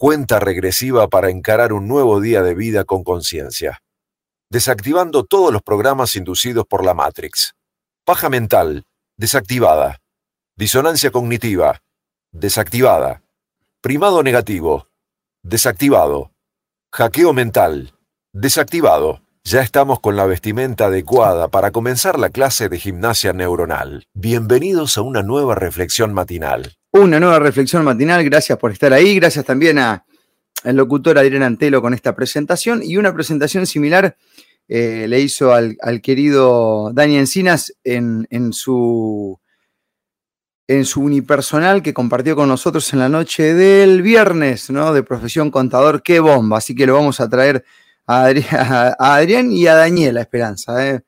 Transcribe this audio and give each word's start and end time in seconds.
Cuenta 0.00 0.38
regresiva 0.38 1.08
para 1.08 1.28
encarar 1.28 1.72
un 1.72 1.88
nuevo 1.88 2.20
día 2.20 2.40
de 2.40 2.54
vida 2.54 2.84
con 2.84 3.02
conciencia. 3.02 3.82
Desactivando 4.48 5.24
todos 5.24 5.52
los 5.52 5.60
programas 5.60 6.14
inducidos 6.14 6.64
por 6.68 6.84
la 6.84 6.94
Matrix. 6.94 7.56
Paja 8.04 8.28
mental, 8.28 8.84
desactivada. 9.16 9.98
Disonancia 10.54 11.10
cognitiva, 11.10 11.82
desactivada. 12.30 13.24
Primado 13.80 14.22
negativo, 14.22 14.86
desactivado. 15.42 16.30
Hackeo 16.92 17.32
mental, 17.32 17.92
desactivado. 18.32 19.20
Ya 19.50 19.62
estamos 19.62 20.00
con 20.00 20.14
la 20.14 20.26
vestimenta 20.26 20.88
adecuada 20.88 21.48
para 21.48 21.70
comenzar 21.70 22.18
la 22.18 22.28
clase 22.28 22.68
de 22.68 22.78
gimnasia 22.78 23.32
neuronal. 23.32 24.06
Bienvenidos 24.12 24.98
a 24.98 25.00
una 25.00 25.22
nueva 25.22 25.54
reflexión 25.54 26.12
matinal. 26.12 26.76
Una 26.90 27.18
nueva 27.18 27.38
reflexión 27.38 27.82
matinal, 27.82 28.22
gracias 28.24 28.58
por 28.58 28.72
estar 28.72 28.92
ahí, 28.92 29.14
gracias 29.14 29.46
también 29.46 29.78
a, 29.78 30.04
al 30.64 30.76
locutor 30.76 31.16
Adrián 31.16 31.44
Antelo 31.44 31.80
con 31.80 31.94
esta 31.94 32.14
presentación 32.14 32.82
y 32.82 32.98
una 32.98 33.14
presentación 33.14 33.66
similar 33.66 34.18
eh, 34.68 35.06
le 35.08 35.18
hizo 35.18 35.54
al, 35.54 35.78
querido 36.02 36.92
Dani 36.92 37.16
Encinas 37.16 37.72
en, 37.84 38.26
en, 38.28 38.52
su, 38.52 39.40
en 40.66 40.84
su 40.84 41.00
unipersonal 41.00 41.82
que 41.82 41.94
compartió 41.94 42.36
con 42.36 42.50
nosotros 42.50 42.92
en 42.92 42.98
la 42.98 43.08
noche 43.08 43.54
del 43.54 44.02
viernes, 44.02 44.68
¿no? 44.68 44.92
De 44.92 45.02
profesión 45.02 45.50
contador, 45.50 46.02
qué 46.02 46.20
bomba, 46.20 46.58
así 46.58 46.74
que 46.74 46.86
lo 46.86 46.92
vamos 46.92 47.18
a 47.20 47.30
traer 47.30 47.64
a 48.08 49.14
Adrián, 49.16 49.52
y 49.52 49.66
a 49.66 49.74
Daniela 49.74 50.22
Esperanza. 50.22 50.88
¿eh? 50.88 51.02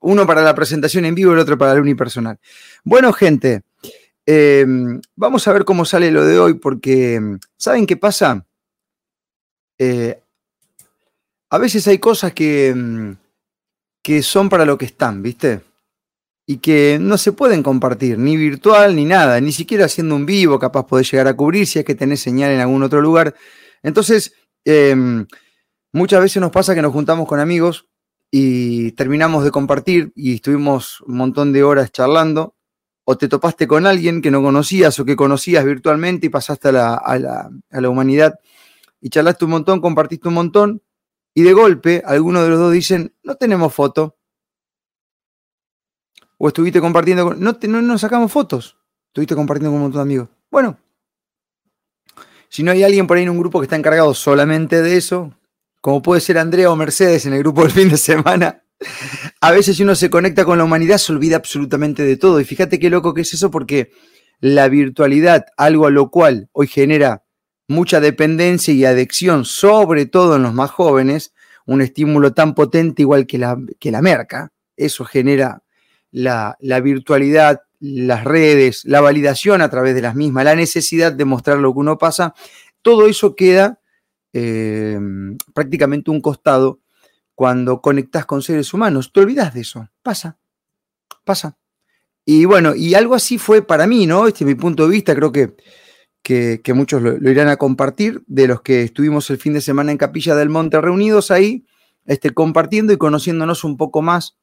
Uno 0.00 0.26
para 0.26 0.42
la 0.42 0.54
presentación 0.54 1.04
en 1.04 1.14
vivo 1.14 1.32
el 1.32 1.38
otro 1.38 1.56
para 1.56 1.72
el 1.72 1.80
unipersonal. 1.80 2.38
Bueno, 2.84 3.12
gente, 3.12 3.62
em, 4.26 5.00
vamos 5.14 5.46
a 5.46 5.52
ver 5.52 5.64
cómo 5.64 5.84
sale 5.84 6.10
lo 6.10 6.24
de 6.24 6.38
hoy, 6.38 6.54
porque 6.54 7.20
¿saben 7.56 7.86
qué 7.86 7.96
pasa? 7.96 8.44
Eh, 9.78 10.20
a 11.50 11.58
veces 11.58 11.86
hay 11.86 11.98
cosas 11.98 12.32
que, 12.32 12.68
em, 12.68 13.16
que 14.02 14.22
son 14.22 14.48
para 14.48 14.64
lo 14.64 14.76
que 14.76 14.86
están, 14.86 15.22
¿viste? 15.22 15.60
Y 16.46 16.58
que 16.58 16.98
no 17.00 17.16
se 17.16 17.32
pueden 17.32 17.62
compartir, 17.62 18.18
ni 18.18 18.36
virtual, 18.36 18.96
ni 18.96 19.04
nada, 19.04 19.40
ni 19.40 19.52
siquiera 19.52 19.84
haciendo 19.84 20.16
un 20.16 20.26
vivo, 20.26 20.58
capaz 20.58 20.86
podés 20.86 21.10
llegar 21.12 21.28
a 21.28 21.34
cubrir 21.34 21.66
si 21.66 21.78
es 21.78 21.84
que 21.84 21.94
tenés 21.94 22.20
señal 22.20 22.50
en 22.50 22.60
algún 22.60 22.82
otro 22.82 23.00
lugar. 23.00 23.34
Entonces, 23.82 24.34
em, 24.64 25.26
Muchas 25.92 26.20
veces 26.20 26.40
nos 26.40 26.52
pasa 26.52 26.74
que 26.74 26.82
nos 26.82 26.92
juntamos 26.92 27.26
con 27.26 27.40
amigos 27.40 27.88
y 28.30 28.92
terminamos 28.92 29.42
de 29.42 29.50
compartir 29.50 30.12
y 30.14 30.34
estuvimos 30.34 31.00
un 31.00 31.16
montón 31.16 31.52
de 31.52 31.64
horas 31.64 31.90
charlando, 31.90 32.54
o 33.04 33.18
te 33.18 33.26
topaste 33.26 33.66
con 33.66 33.86
alguien 33.86 34.22
que 34.22 34.30
no 34.30 34.40
conocías 34.40 35.00
o 35.00 35.04
que 35.04 35.16
conocías 35.16 35.64
virtualmente 35.64 36.28
y 36.28 36.30
pasaste 36.30 36.68
a 36.68 36.72
la, 36.72 37.90
humanidad 37.90 38.38
y 39.00 39.10
charlaste 39.10 39.46
un 39.46 39.50
montón, 39.50 39.80
compartiste 39.80 40.28
un 40.28 40.34
montón, 40.34 40.82
y 41.34 41.42
de 41.42 41.52
golpe 41.52 42.02
algunos 42.06 42.44
de 42.44 42.50
los 42.50 42.58
dos 42.60 42.72
dicen, 42.72 43.12
no 43.24 43.34
tenemos 43.34 43.74
foto. 43.74 44.16
O 46.38 46.48
estuviste 46.48 46.80
compartiendo, 46.80 47.34
no, 47.34 47.58
no 47.60 47.82
nos 47.82 48.00
sacamos 48.00 48.30
fotos, 48.30 48.76
estuviste 49.08 49.34
compartiendo 49.34 49.70
con 49.70 49.76
un 49.76 49.82
montón 49.82 49.98
de 49.98 50.02
amigos. 50.02 50.28
Bueno, 50.50 50.78
si 52.48 52.62
no 52.62 52.70
hay 52.70 52.84
alguien 52.84 53.08
por 53.08 53.16
ahí 53.16 53.24
en 53.24 53.30
un 53.30 53.38
grupo 53.38 53.58
que 53.58 53.64
está 53.64 53.76
encargado 53.76 54.14
solamente 54.14 54.82
de 54.82 54.96
eso, 54.96 55.34
como 55.80 56.02
puede 56.02 56.20
ser 56.20 56.38
Andrea 56.38 56.70
o 56.70 56.76
Mercedes 56.76 57.26
en 57.26 57.32
el 57.32 57.40
grupo 57.40 57.62
del 57.62 57.72
fin 57.72 57.88
de 57.88 57.96
semana, 57.96 58.62
a 59.40 59.50
veces 59.50 59.80
uno 59.80 59.94
se 59.94 60.10
conecta 60.10 60.44
con 60.44 60.58
la 60.58 60.64
humanidad 60.64 60.98
se 60.98 61.12
olvida 61.12 61.36
absolutamente 61.36 62.02
de 62.02 62.16
todo. 62.16 62.40
Y 62.40 62.44
fíjate 62.44 62.78
qué 62.78 62.90
loco 62.90 63.14
que 63.14 63.22
es 63.22 63.34
eso 63.34 63.50
porque 63.50 63.90
la 64.40 64.68
virtualidad, 64.68 65.46
algo 65.56 65.86
a 65.86 65.90
lo 65.90 66.10
cual 66.10 66.48
hoy 66.52 66.66
genera 66.66 67.24
mucha 67.68 68.00
dependencia 68.00 68.74
y 68.74 68.84
adicción, 68.84 69.44
sobre 69.44 70.06
todo 70.06 70.36
en 70.36 70.42
los 70.42 70.54
más 70.54 70.70
jóvenes, 70.70 71.32
un 71.66 71.82
estímulo 71.82 72.32
tan 72.32 72.54
potente 72.54 73.02
igual 73.02 73.26
que 73.26 73.38
la, 73.38 73.56
que 73.78 73.90
la 73.90 74.02
merca, 74.02 74.52
eso 74.76 75.04
genera 75.04 75.62
la 76.10 76.80
virtualidad, 76.82 77.60
las 77.80 78.24
redes, 78.24 78.84
la 78.84 79.00
validación 79.00 79.62
a 79.62 79.70
través 79.70 79.94
de 79.94 80.02
las 80.02 80.14
mismas, 80.14 80.44
la 80.44 80.54
necesidad 80.54 81.12
de 81.12 81.24
mostrar 81.24 81.58
lo 81.58 81.72
que 81.72 81.78
uno 81.78 81.98
pasa, 81.98 82.34
todo 82.82 83.06
eso 83.06 83.34
queda 83.34 83.79
Em, 84.32 85.36
prácticamente 85.54 86.10
un 86.10 86.20
costado 86.20 86.80
cuando 87.34 87.80
conectas 87.80 88.26
con 88.26 88.42
seres 88.42 88.72
humanos. 88.72 89.12
Te 89.12 89.20
olvidas 89.20 89.54
de 89.54 89.62
eso. 89.62 89.88
Pasa. 90.02 90.38
Pasa. 91.24 91.56
Y 92.24 92.44
bueno, 92.44 92.74
y 92.74 92.94
algo 92.94 93.14
así 93.14 93.38
fue 93.38 93.62
para 93.62 93.86
mí, 93.86 94.06
¿no? 94.06 94.26
Este 94.26 94.44
es 94.44 94.46
mi 94.46 94.54
punto 94.54 94.84
de 94.84 94.90
vista, 94.90 95.14
creo 95.14 95.32
que, 95.32 95.56
que, 96.22 96.74
muchos 96.74 97.02
lo, 97.02 97.30
irán 97.30 97.48
a 97.48 97.56
compartir, 97.56 98.22
de 98.26 98.46
los 98.46 98.60
que 98.60 98.82
estuvimos 98.82 99.28
el 99.30 99.38
fin 99.38 99.54
de 99.54 99.60
semana 99.60 99.90
en 99.90 99.98
Capilla 99.98 100.36
del 100.36 100.48
Monte 100.48 100.80
reunidos 100.80 101.30
ahí, 101.30 101.64
este, 102.04 102.30
compartiendo 102.30 102.92
y 102.92 102.98
conociéndonos 102.98 103.64
un 103.64 103.76
poco 103.76 104.02
más, 104.02 104.36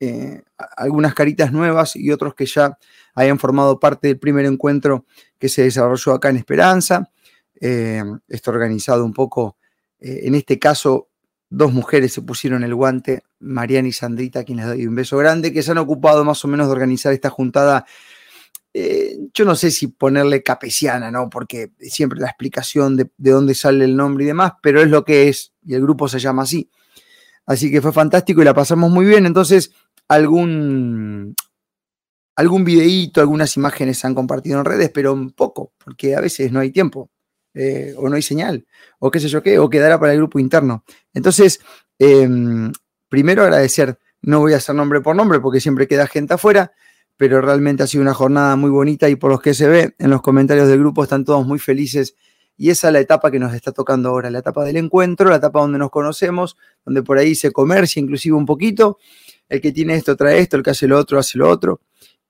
eh, 0.00 0.42
algunas 0.76 1.14
caritas 1.14 1.52
nuevas 1.52 1.96
y 1.96 2.10
otros 2.10 2.34
que 2.34 2.46
ya 2.46 2.78
hayan 3.14 3.38
formado 3.38 3.78
parte 3.78 4.08
del 4.08 4.18
primer 4.18 4.44
encuentro 4.46 5.06
que 5.38 5.48
se 5.48 5.62
desarrolló 5.62 6.12
acá 6.12 6.30
en 6.30 6.38
Esperanza. 6.38 7.10
Eh, 7.60 8.02
esto 8.28 8.50
organizado 8.50 9.04
un 9.04 9.12
poco, 9.12 9.56
eh, 9.98 10.20
en 10.24 10.34
este 10.34 10.58
caso, 10.58 11.08
dos 11.48 11.72
mujeres 11.72 12.12
se 12.12 12.22
pusieron 12.22 12.64
el 12.64 12.74
guante, 12.74 13.22
Mariana 13.38 13.88
y 13.88 13.92
Sandrita, 13.92 14.40
a 14.40 14.44
quienes 14.44 14.66
les 14.66 14.76
doy 14.76 14.86
un 14.86 14.94
beso 14.94 15.16
grande, 15.16 15.52
que 15.52 15.62
se 15.62 15.70
han 15.70 15.78
ocupado 15.78 16.24
más 16.24 16.44
o 16.44 16.48
menos 16.48 16.66
de 16.66 16.72
organizar 16.72 17.12
esta 17.12 17.30
juntada. 17.30 17.86
Eh, 18.74 19.16
yo 19.32 19.44
no 19.44 19.54
sé 19.54 19.70
si 19.70 19.86
ponerle 19.86 20.42
capesiana, 20.42 21.10
¿no? 21.10 21.30
Porque 21.30 21.72
siempre 21.80 22.20
la 22.20 22.28
explicación 22.28 22.96
de, 22.96 23.10
de 23.16 23.30
dónde 23.30 23.54
sale 23.54 23.84
el 23.84 23.96
nombre 23.96 24.24
y 24.24 24.26
demás, 24.26 24.52
pero 24.62 24.82
es 24.82 24.90
lo 24.90 25.04
que 25.04 25.28
es, 25.28 25.54
y 25.64 25.74
el 25.74 25.82
grupo 25.82 26.08
se 26.08 26.18
llama 26.18 26.42
así. 26.42 26.70
Así 27.46 27.70
que 27.70 27.80
fue 27.80 27.92
fantástico 27.92 28.42
y 28.42 28.44
la 28.44 28.54
pasamos 28.54 28.90
muy 28.90 29.06
bien. 29.06 29.24
Entonces, 29.24 29.70
algún, 30.08 31.34
algún 32.34 32.64
videíto, 32.64 33.20
algunas 33.20 33.56
imágenes 33.56 33.98
se 33.98 34.06
han 34.06 34.14
compartido 34.14 34.58
en 34.58 34.64
redes, 34.64 34.90
pero 34.92 35.12
un 35.12 35.30
poco, 35.30 35.72
porque 35.82 36.16
a 36.16 36.20
veces 36.20 36.52
no 36.52 36.60
hay 36.60 36.70
tiempo. 36.70 37.10
Eh, 37.58 37.94
o 37.96 38.10
no 38.10 38.16
hay 38.16 38.22
señal, 38.22 38.66
o 38.98 39.10
qué 39.10 39.18
sé 39.18 39.28
yo 39.28 39.42
qué, 39.42 39.58
o 39.58 39.70
quedará 39.70 39.98
para 39.98 40.12
el 40.12 40.18
grupo 40.18 40.38
interno. 40.38 40.84
Entonces, 41.14 41.58
em, 41.98 42.70
primero 43.08 43.44
agradecer, 43.44 43.98
no 44.20 44.40
voy 44.40 44.52
a 44.52 44.58
hacer 44.58 44.74
nombre 44.74 45.00
por 45.00 45.16
nombre 45.16 45.40
porque 45.40 45.58
siempre 45.58 45.88
queda 45.88 46.06
gente 46.06 46.34
afuera, 46.34 46.72
pero 47.16 47.40
realmente 47.40 47.82
ha 47.82 47.86
sido 47.86 48.02
una 48.02 48.12
jornada 48.12 48.56
muy 48.56 48.68
bonita 48.68 49.08
y 49.08 49.16
por 49.16 49.30
los 49.30 49.40
que 49.40 49.54
se 49.54 49.68
ve 49.68 49.94
en 49.98 50.10
los 50.10 50.20
comentarios 50.20 50.68
del 50.68 50.80
grupo 50.80 51.02
están 51.02 51.24
todos 51.24 51.46
muy 51.46 51.58
felices. 51.58 52.14
Y 52.58 52.68
esa 52.68 52.88
es 52.88 52.92
la 52.92 53.00
etapa 53.00 53.30
que 53.30 53.38
nos 53.38 53.54
está 53.54 53.72
tocando 53.72 54.10
ahora, 54.10 54.28
la 54.28 54.40
etapa 54.40 54.62
del 54.62 54.76
encuentro, 54.76 55.30
la 55.30 55.36
etapa 55.36 55.60
donde 55.60 55.78
nos 55.78 55.90
conocemos, 55.90 56.58
donde 56.84 57.02
por 57.02 57.16
ahí 57.16 57.34
se 57.34 57.52
comercia 57.52 58.00
inclusive 58.00 58.36
un 58.36 58.44
poquito. 58.44 58.98
El 59.48 59.62
que 59.62 59.72
tiene 59.72 59.94
esto 59.94 60.14
trae 60.14 60.40
esto, 60.40 60.58
el 60.58 60.62
que 60.62 60.70
hace 60.70 60.86
lo 60.86 60.98
otro 60.98 61.18
hace 61.18 61.38
lo 61.38 61.48
otro 61.48 61.80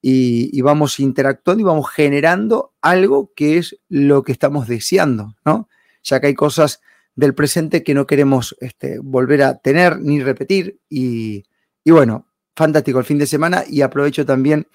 y, 0.08 0.60
vamos 0.60 1.00
interactuando 1.00 1.60
y 1.60 1.64
vamos 1.64 1.90
generando 1.90 2.74
algo 2.80 3.32
que 3.34 3.58
es 3.58 3.76
lo 3.88 4.22
que 4.22 4.30
estamos 4.30 4.68
deseando, 4.68 5.34
¿no? 5.44 5.68
Ya 6.04 6.20
que 6.20 6.28
hay 6.28 6.34
cosas 6.34 6.80
del 7.16 7.34
presente 7.34 7.82
que 7.82 7.92
no 7.92 8.06
queremos 8.06 8.56
este, 8.60 9.00
volver 9.00 9.42
a 9.42 9.58
tener 9.58 9.98
ni 9.98 10.22
repetir. 10.22 10.78
Y, 10.88 11.42
bueno, 11.84 12.28
fantástico 12.54 13.00
el 13.00 13.04
fin 13.04 13.18
de 13.18 13.26
semana 13.26 13.64
y 13.68 13.80
aprovecho 13.80 14.24
también 14.24 14.68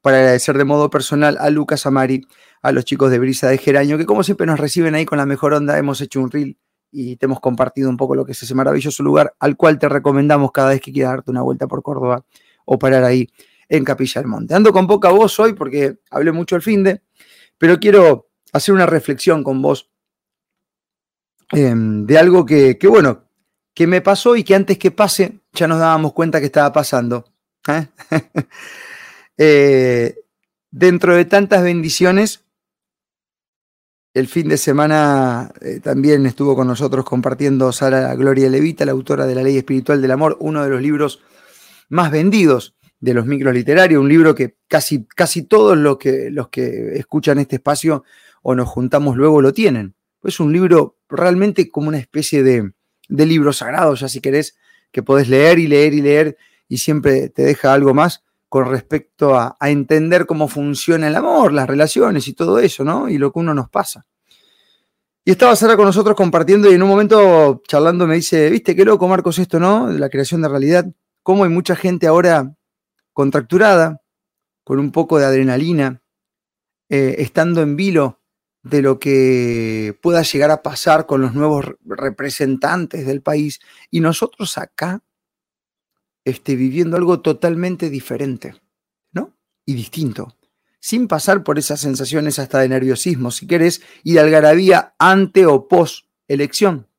para 0.00 0.16
agradecer 0.16 0.56
de 0.56 0.64
modo 0.64 0.88
personal 0.88 1.36
a 1.38 1.50
Lucas 1.50 1.84
Amari, 1.84 2.22
a 2.62 2.72
los 2.72 2.86
chicos 2.86 3.10
de 3.10 3.18
Brisa 3.18 3.48
de 3.50 3.58
Geraño, 3.58 3.98
que 3.98 4.06
como 4.06 4.22
siempre 4.22 4.46
nos 4.46 4.58
reciben 4.58 4.94
ahí 4.94 5.04
con 5.04 5.18
la 5.18 5.26
mejor 5.26 5.52
onda. 5.52 5.76
Hemos 5.76 6.00
hecho 6.00 6.22
un 6.22 6.30
reel 6.30 6.56
y 6.90 7.16
te 7.16 7.26
hemos 7.26 7.40
compartido 7.40 7.90
un 7.90 7.98
poco 7.98 8.14
lo 8.14 8.24
que 8.24 8.32
es 8.32 8.42
ese 8.42 8.54
maravilloso 8.54 9.02
lugar 9.02 9.34
al 9.40 9.58
cual 9.58 9.78
te 9.78 9.90
recomendamos 9.90 10.52
cada 10.52 10.70
vez 10.70 10.80
que 10.80 10.90
quieras 10.90 11.12
darte 11.12 11.30
una 11.30 11.42
vuelta 11.42 11.66
por 11.66 11.82
Córdoba 11.82 12.24
o 12.64 12.78
parar 12.78 13.04
ahí 13.04 13.28
en 13.70 13.84
Capilla 13.84 14.20
del 14.20 14.28
Monte. 14.28 14.54
Ando 14.54 14.72
con 14.72 14.86
poca 14.86 15.10
voz 15.10 15.38
hoy 15.38 15.54
porque 15.54 16.00
hablé 16.10 16.32
mucho 16.32 16.56
el 16.56 16.62
fin 16.62 16.82
de, 16.82 17.00
pero 17.56 17.78
quiero 17.78 18.28
hacer 18.52 18.74
una 18.74 18.84
reflexión 18.84 19.42
con 19.44 19.62
vos 19.62 19.90
em, 21.52 22.04
de 22.04 22.18
algo 22.18 22.44
que, 22.44 22.76
bueno, 22.88 23.24
que 23.72 23.86
me 23.86 24.00
pasó 24.00 24.34
y 24.34 24.42
que 24.42 24.56
antes 24.56 24.76
que 24.76 24.90
pase 24.90 25.40
ya 25.52 25.68
nos 25.68 25.78
dábamos 25.78 26.12
cuenta 26.12 26.40
que 26.40 26.46
estaba 26.46 26.70
pasando. 26.72 27.24
¿eh? 27.66 27.86
Eh, 29.42 30.16
dentro 30.70 31.16
de 31.16 31.24
tantas 31.24 31.62
bendiciones, 31.62 32.44
el 34.12 34.28
fin 34.28 34.48
de 34.50 34.58
semana 34.58 35.50
eh, 35.62 35.80
también 35.80 36.26
estuvo 36.26 36.54
con 36.54 36.66
nosotros 36.66 37.06
compartiendo 37.06 37.72
Sara 37.72 38.14
Gloria 38.16 38.50
Levita, 38.50 38.84
la 38.84 38.92
autora 38.92 39.24
de 39.24 39.34
La 39.34 39.42
Ley 39.42 39.56
Espiritual 39.56 40.02
del 40.02 40.10
Amor, 40.10 40.36
uno 40.40 40.62
de 40.62 40.68
los 40.68 40.82
libros 40.82 41.22
más 41.88 42.10
vendidos 42.10 42.76
de 43.00 43.14
los 43.14 43.26
micros 43.26 43.54
literarios, 43.54 44.00
un 44.00 44.08
libro 44.08 44.34
que 44.34 44.56
casi, 44.68 45.06
casi 45.06 45.42
todos 45.42 45.76
los 45.76 45.96
que, 45.96 46.30
los 46.30 46.48
que 46.48 46.98
escuchan 46.98 47.38
este 47.38 47.56
espacio 47.56 48.04
o 48.42 48.54
nos 48.54 48.68
juntamos 48.68 49.16
luego 49.16 49.40
lo 49.40 49.52
tienen. 49.52 49.94
Es 50.22 50.38
un 50.38 50.52
libro 50.52 50.98
realmente 51.08 51.70
como 51.70 51.88
una 51.88 51.98
especie 51.98 52.42
de, 52.42 52.72
de 53.08 53.26
libro 53.26 53.52
sagrado, 53.52 53.94
ya 53.94 54.08
si 54.08 54.20
querés, 54.20 54.56
que 54.92 55.02
podés 55.02 55.28
leer 55.28 55.58
y 55.58 55.66
leer 55.66 55.94
y 55.94 56.02
leer 56.02 56.36
y 56.68 56.78
siempre 56.78 57.30
te 57.30 57.42
deja 57.42 57.72
algo 57.72 57.94
más 57.94 58.22
con 58.48 58.68
respecto 58.68 59.34
a, 59.34 59.56
a, 59.58 59.70
entender 59.70 60.26
cómo 60.26 60.48
funciona 60.48 61.06
el 61.06 61.16
amor, 61.16 61.52
las 61.52 61.68
relaciones 61.68 62.26
y 62.28 62.34
todo 62.34 62.58
eso, 62.58 62.84
¿no? 62.84 63.08
Y 63.08 63.16
lo 63.16 63.32
que 63.32 63.38
uno 63.38 63.54
nos 63.54 63.70
pasa. 63.70 64.06
Y 65.24 65.30
estaba 65.30 65.54
Sara 65.54 65.76
con 65.76 65.84
nosotros 65.84 66.16
compartiendo 66.16 66.70
y 66.70 66.74
en 66.74 66.82
un 66.82 66.88
momento 66.88 67.62
charlando 67.68 68.06
me 68.06 68.16
dice, 68.16 68.50
viste 68.50 68.74
qué 68.74 68.84
loco 68.84 69.06
Marcos 69.06 69.38
esto, 69.38 69.60
¿no? 69.60 69.88
De 69.88 69.98
la 69.98 70.08
creación 70.08 70.42
de 70.42 70.48
realidad. 70.48 70.86
Cómo 71.22 71.44
hay 71.44 71.50
mucha 71.50 71.76
gente 71.76 72.06
ahora 72.06 72.52
contracturada, 73.12 74.02
con 74.64 74.78
un 74.78 74.92
poco 74.92 75.18
de 75.18 75.26
adrenalina, 75.26 76.02
eh, 76.88 77.16
estando 77.18 77.62
en 77.62 77.76
vilo 77.76 78.20
de 78.62 78.82
lo 78.82 78.98
que 78.98 79.98
pueda 80.02 80.22
llegar 80.22 80.50
a 80.50 80.62
pasar 80.62 81.06
con 81.06 81.20
los 81.22 81.34
nuevos 81.34 81.64
representantes 81.84 83.06
del 83.06 83.22
país 83.22 83.60
y 83.90 84.00
nosotros 84.00 84.58
acá 84.58 85.02
este, 86.24 86.56
viviendo 86.56 86.96
algo 86.96 87.20
totalmente 87.20 87.88
diferente, 87.88 88.54
¿no? 89.12 89.34
Y 89.64 89.74
distinto, 89.74 90.36
sin 90.78 91.08
pasar 91.08 91.42
por 91.42 91.58
esas 91.58 91.80
sensaciones 91.80 92.38
hasta 92.38 92.58
de 92.58 92.68
nerviosismo, 92.68 93.30
si 93.30 93.46
querés, 93.46 93.82
y 94.02 94.14
de 94.14 94.20
algarabía 94.20 94.94
ante 94.98 95.46
o 95.46 95.68
post 95.68 96.06
elección. 96.28 96.89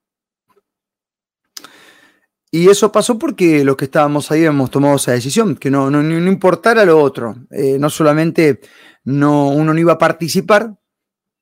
Y 2.53 2.67
eso 2.67 2.91
pasó 2.91 3.17
porque 3.17 3.63
los 3.63 3.77
que 3.77 3.85
estábamos 3.85 4.29
ahí 4.29 4.43
hemos 4.43 4.69
tomado 4.69 4.97
esa 4.97 5.13
decisión, 5.13 5.55
que 5.55 5.71
no, 5.71 5.89
no, 5.89 6.03
no 6.03 6.31
importara 6.31 6.83
lo 6.83 7.01
otro. 7.01 7.37
Eh, 7.49 7.77
no 7.79 7.89
solamente 7.89 8.59
no, 9.05 9.47
uno 9.47 9.73
no 9.73 9.79
iba 9.79 9.93
a 9.93 9.97
participar, 9.97 10.75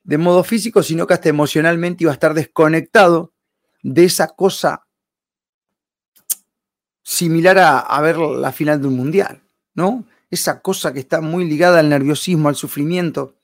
de 0.03 0.17
modo 0.19 0.43
físico, 0.43 0.83
sino 0.83 1.07
que 1.07 1.15
hasta 1.15 1.29
emocionalmente 1.29 2.03
iba 2.03 2.11
a 2.11 2.13
estar 2.13 2.35
desconectado 2.35 3.33
de 3.81 4.05
esa 4.05 4.27
cosa 4.27 4.85
similar 7.03 7.57
a, 7.57 8.01
ver 8.01 8.17
la 8.17 8.51
final 8.51 8.79
de 8.79 8.87
un 8.87 8.95
mundial, 8.95 9.41
¿no? 9.73 10.05
Esa 10.29 10.61
cosa 10.61 10.93
que 10.93 10.99
está 10.99 11.21
muy 11.21 11.45
ligada 11.45 11.79
al 11.79 11.89
nerviosismo, 11.89 12.49
al 12.49 12.55
sufrimiento. 12.55 13.35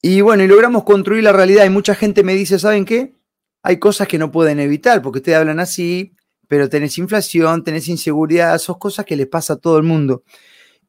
Y 0.00 0.20
bueno, 0.20 0.44
y 0.44 0.46
logramos 0.46 0.84
construir 0.84 1.24
la 1.24 1.32
realidad. 1.32 1.64
Y 1.64 1.70
mucha 1.70 1.96
gente 1.96 2.22
me 2.22 2.34
dice, 2.34 2.60
¿saben 2.60 2.84
qué? 2.84 3.16
Hay 3.64 3.78
cosas 3.78 4.06
que 4.06 4.16
no 4.16 4.30
pueden 4.30 4.60
evitar, 4.60 5.02
porque 5.02 5.18
ustedes 5.18 5.38
hablan 5.38 5.58
así, 5.58 6.14
pero 6.50 6.68
tenés 6.68 6.98
inflación, 6.98 7.62
tenés 7.62 7.86
inseguridad, 7.86 8.58
son 8.58 8.76
cosas 8.76 9.06
que 9.06 9.14
les 9.14 9.28
pasa 9.28 9.52
a 9.52 9.56
todo 9.58 9.76
el 9.76 9.84
mundo. 9.84 10.24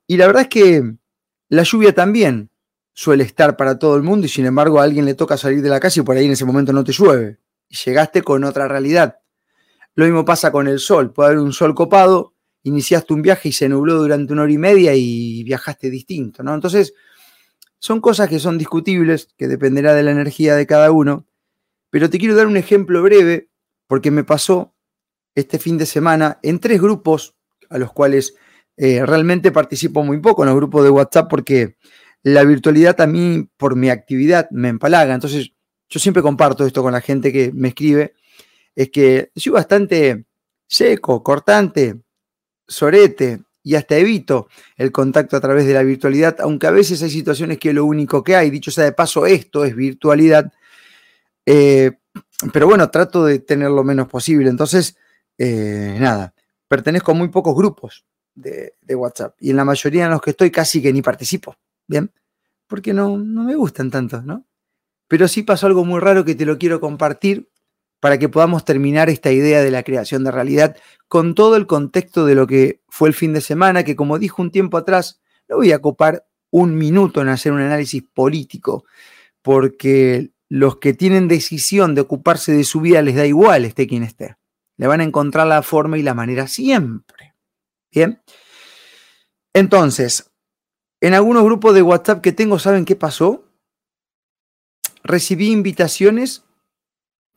Y 0.07 0.17
la 0.17 0.25
verdad 0.25 0.41
es 0.41 0.47
que 0.47 0.95
la 1.49 1.61
lluvia 1.61 1.93
también 1.93 2.49
suele 2.93 3.23
estar 3.23 3.55
para 3.57 3.77
todo 3.77 3.95
el 3.95 4.01
mundo 4.01 4.25
y 4.25 4.29
sin 4.29 4.47
embargo 4.47 4.79
a 4.79 4.83
alguien 4.85 5.05
le 5.05 5.13
toca 5.13 5.37
salir 5.37 5.61
de 5.61 5.69
la 5.69 5.79
casa 5.79 5.99
y 5.99 6.03
por 6.03 6.17
ahí 6.17 6.25
en 6.25 6.31
ese 6.31 6.45
momento 6.45 6.73
no 6.73 6.83
te 6.83 6.91
llueve. 6.91 7.37
Y 7.69 7.75
llegaste 7.75 8.23
con 8.23 8.43
otra 8.43 8.67
realidad. 8.67 9.19
Lo 9.93 10.05
mismo 10.05 10.25
pasa 10.25 10.51
con 10.51 10.67
el 10.67 10.79
sol. 10.79 11.13
Puede 11.13 11.27
haber 11.27 11.39
un 11.39 11.53
sol 11.53 11.75
copado, 11.75 12.33
iniciaste 12.63 13.13
un 13.13 13.21
viaje 13.21 13.49
y 13.49 13.51
se 13.51 13.69
nubló 13.69 14.01
durante 14.01 14.33
una 14.33 14.41
hora 14.41 14.51
y 14.51 14.57
media 14.57 14.95
y 14.95 15.43
viajaste 15.43 15.91
distinto, 15.91 16.41
¿no? 16.41 16.55
Entonces, 16.55 16.95
son 17.77 18.01
cosas 18.01 18.29
que 18.29 18.39
son 18.39 18.57
discutibles, 18.57 19.27
que 19.37 19.47
dependerá 19.47 19.93
de 19.93 20.01
la 20.01 20.09
energía 20.09 20.55
de 20.55 20.65
cada 20.65 20.89
uno. 20.89 21.27
Pero 21.91 22.09
te 22.09 22.17
quiero 22.17 22.35
dar 22.35 22.47
un 22.47 22.57
ejemplo 22.57 23.03
breve 23.03 23.51
porque 23.85 24.09
me 24.09 24.23
pasó 24.23 24.73
este 25.35 25.59
fin 25.59 25.77
de 25.77 25.85
semana 25.85 26.39
en 26.43 26.59
tres 26.59 26.81
grupos 26.81 27.35
a 27.69 27.77
los 27.77 27.91
cuales 27.93 28.35
eh, 28.77 29.05
realmente 29.05 29.51
participo 29.51 30.03
muy 30.03 30.19
poco 30.19 30.43
en 30.43 30.49
los 30.49 30.55
grupos 30.55 30.83
de 30.83 30.89
WhatsApp 30.89 31.29
porque 31.29 31.77
la 32.23 32.43
virtualidad 32.43 32.99
a 33.01 33.07
mí, 33.07 33.49
por 33.57 33.75
mi 33.75 33.89
actividad, 33.89 34.49
me 34.51 34.69
empalaga. 34.69 35.13
Entonces, 35.13 35.51
yo 35.89 35.99
siempre 35.99 36.23
comparto 36.23 36.65
esto 36.65 36.83
con 36.83 36.93
la 36.93 37.01
gente 37.01 37.31
que 37.31 37.51
me 37.53 37.69
escribe, 37.69 38.13
es 38.75 38.89
que 38.89 39.31
soy 39.35 39.51
bastante 39.51 40.25
seco, 40.67 41.23
cortante, 41.23 42.01
sorete, 42.67 43.41
y 43.63 43.75
hasta 43.75 43.97
evito 43.97 44.47
el 44.75 44.91
contacto 44.91 45.37
a 45.37 45.41
través 45.41 45.65
de 45.65 45.73
la 45.73 45.83
virtualidad, 45.83 46.37
aunque 46.39 46.67
a 46.67 46.71
veces 46.71 47.01
hay 47.03 47.09
situaciones 47.09 47.59
que 47.59 47.73
lo 47.73 47.85
único 47.85 48.23
que 48.23 48.35
hay. 48.35 48.49
Dicho 48.49 48.71
sea 48.71 48.85
de 48.85 48.91
paso, 48.91 49.25
esto 49.25 49.63
es 49.65 49.75
virtualidad. 49.75 50.51
Eh, 51.45 51.91
pero 52.51 52.67
bueno, 52.67 52.89
trato 52.89 53.25
de 53.25 53.39
tener 53.39 53.69
lo 53.69 53.83
menos 53.83 54.07
posible. 54.07 54.49
Entonces, 54.49 54.97
eh, 55.43 55.97
nada, 55.99 56.35
pertenezco 56.67 57.13
a 57.13 57.15
muy 57.15 57.29
pocos 57.29 57.55
grupos 57.55 58.05
de, 58.35 58.75
de, 58.79 58.95
WhatsApp 58.95 59.35
y 59.39 59.49
en 59.49 59.55
la 59.55 59.65
mayoría 59.65 60.05
en 60.05 60.11
los 60.11 60.21
que 60.21 60.29
estoy 60.29 60.51
casi 60.51 60.83
que 60.83 60.93
ni 60.93 61.01
participo. 61.01 61.55
Bien, 61.87 62.11
porque 62.67 62.93
no, 62.93 63.17
no 63.17 63.43
me 63.43 63.55
gustan 63.55 63.89
tanto, 63.89 64.21
¿no? 64.21 64.45
Pero 65.07 65.27
sí 65.27 65.41
pasó 65.41 65.65
algo 65.65 65.83
muy 65.83 65.99
raro 65.99 66.23
que 66.23 66.35
te 66.35 66.45
lo 66.45 66.59
quiero 66.59 66.79
compartir 66.79 67.49
para 67.99 68.19
que 68.19 68.29
podamos 68.29 68.65
terminar 68.65 69.09
esta 69.09 69.31
idea 69.31 69.63
de 69.63 69.71
la 69.71 69.81
creación 69.81 70.23
de 70.23 70.29
realidad 70.29 70.77
con 71.07 71.33
todo 71.33 71.55
el 71.55 71.65
contexto 71.65 72.27
de 72.27 72.35
lo 72.35 72.45
que 72.45 72.81
fue 72.87 73.09
el 73.09 73.15
fin 73.15 73.33
de 73.33 73.41
semana, 73.41 73.83
que 73.83 73.95
como 73.95 74.19
dijo 74.19 74.43
un 74.43 74.51
tiempo 74.51 74.77
atrás, 74.77 75.21
no 75.49 75.55
voy 75.57 75.71
a 75.71 75.79
copar 75.79 76.27
un 76.51 76.77
minuto 76.77 77.19
en 77.19 77.29
hacer 77.29 77.51
un 77.51 77.61
análisis 77.61 78.03
político, 78.13 78.85
porque 79.41 80.29
los 80.49 80.77
que 80.77 80.93
tienen 80.93 81.27
decisión 81.27 81.95
de 81.95 82.01
ocuparse 82.01 82.51
de 82.51 82.63
su 82.63 82.79
vida 82.79 83.01
les 83.01 83.15
da 83.15 83.25
igual 83.25 83.65
esté 83.65 83.87
quien 83.87 84.03
esté. 84.03 84.35
Le 84.81 84.87
van 84.87 84.99
a 84.99 85.03
encontrar 85.03 85.45
la 85.45 85.61
forma 85.61 85.99
y 85.99 86.01
la 86.01 86.15
manera 86.15 86.47
siempre. 86.47 87.35
Bien. 87.93 88.19
Entonces, 89.53 90.31
en 91.01 91.13
algunos 91.13 91.43
grupos 91.43 91.75
de 91.75 91.83
WhatsApp 91.83 92.19
que 92.19 92.31
tengo, 92.31 92.57
¿saben 92.57 92.85
qué 92.85 92.95
pasó? 92.95 93.47
Recibí 95.03 95.51
invitaciones 95.51 96.45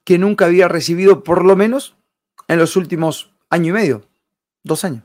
que 0.06 0.16
nunca 0.16 0.46
había 0.46 0.68
recibido, 0.68 1.22
por 1.22 1.44
lo 1.44 1.54
menos 1.54 1.98
en 2.48 2.58
los 2.58 2.76
últimos 2.76 3.34
año 3.50 3.68
y 3.68 3.72
medio, 3.72 4.08
dos 4.62 4.82
años. 4.86 5.04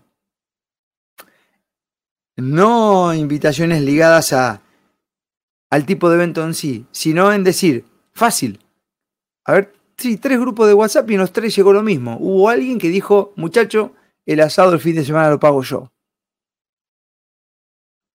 No 2.37 3.13
invitaciones 3.13 3.81
ligadas 3.81 4.31
a, 4.31 4.61
al 5.69 5.85
tipo 5.85 6.07
de 6.07 6.15
evento 6.15 6.45
en 6.45 6.53
sí, 6.53 6.87
sino 6.91 7.33
en 7.33 7.43
decir, 7.43 7.83
fácil. 8.13 8.65
A 9.43 9.51
ver, 9.51 9.78
sí, 9.99 10.17
tres 10.17 10.39
grupos 10.39 10.67
de 10.67 10.73
WhatsApp 10.73 11.09
y 11.11 11.15
en 11.15 11.19
los 11.19 11.33
tres 11.33 11.55
llegó 11.55 11.73
lo 11.73 11.83
mismo. 11.83 12.17
Hubo 12.19 12.49
alguien 12.49 12.79
que 12.79 12.89
dijo, 12.89 13.33
muchacho, 13.35 13.93
el 14.25 14.39
asado 14.39 14.73
el 14.73 14.79
fin 14.79 14.95
de 14.95 15.05
semana 15.05 15.29
lo 15.29 15.39
pago 15.39 15.61
yo. 15.61 15.91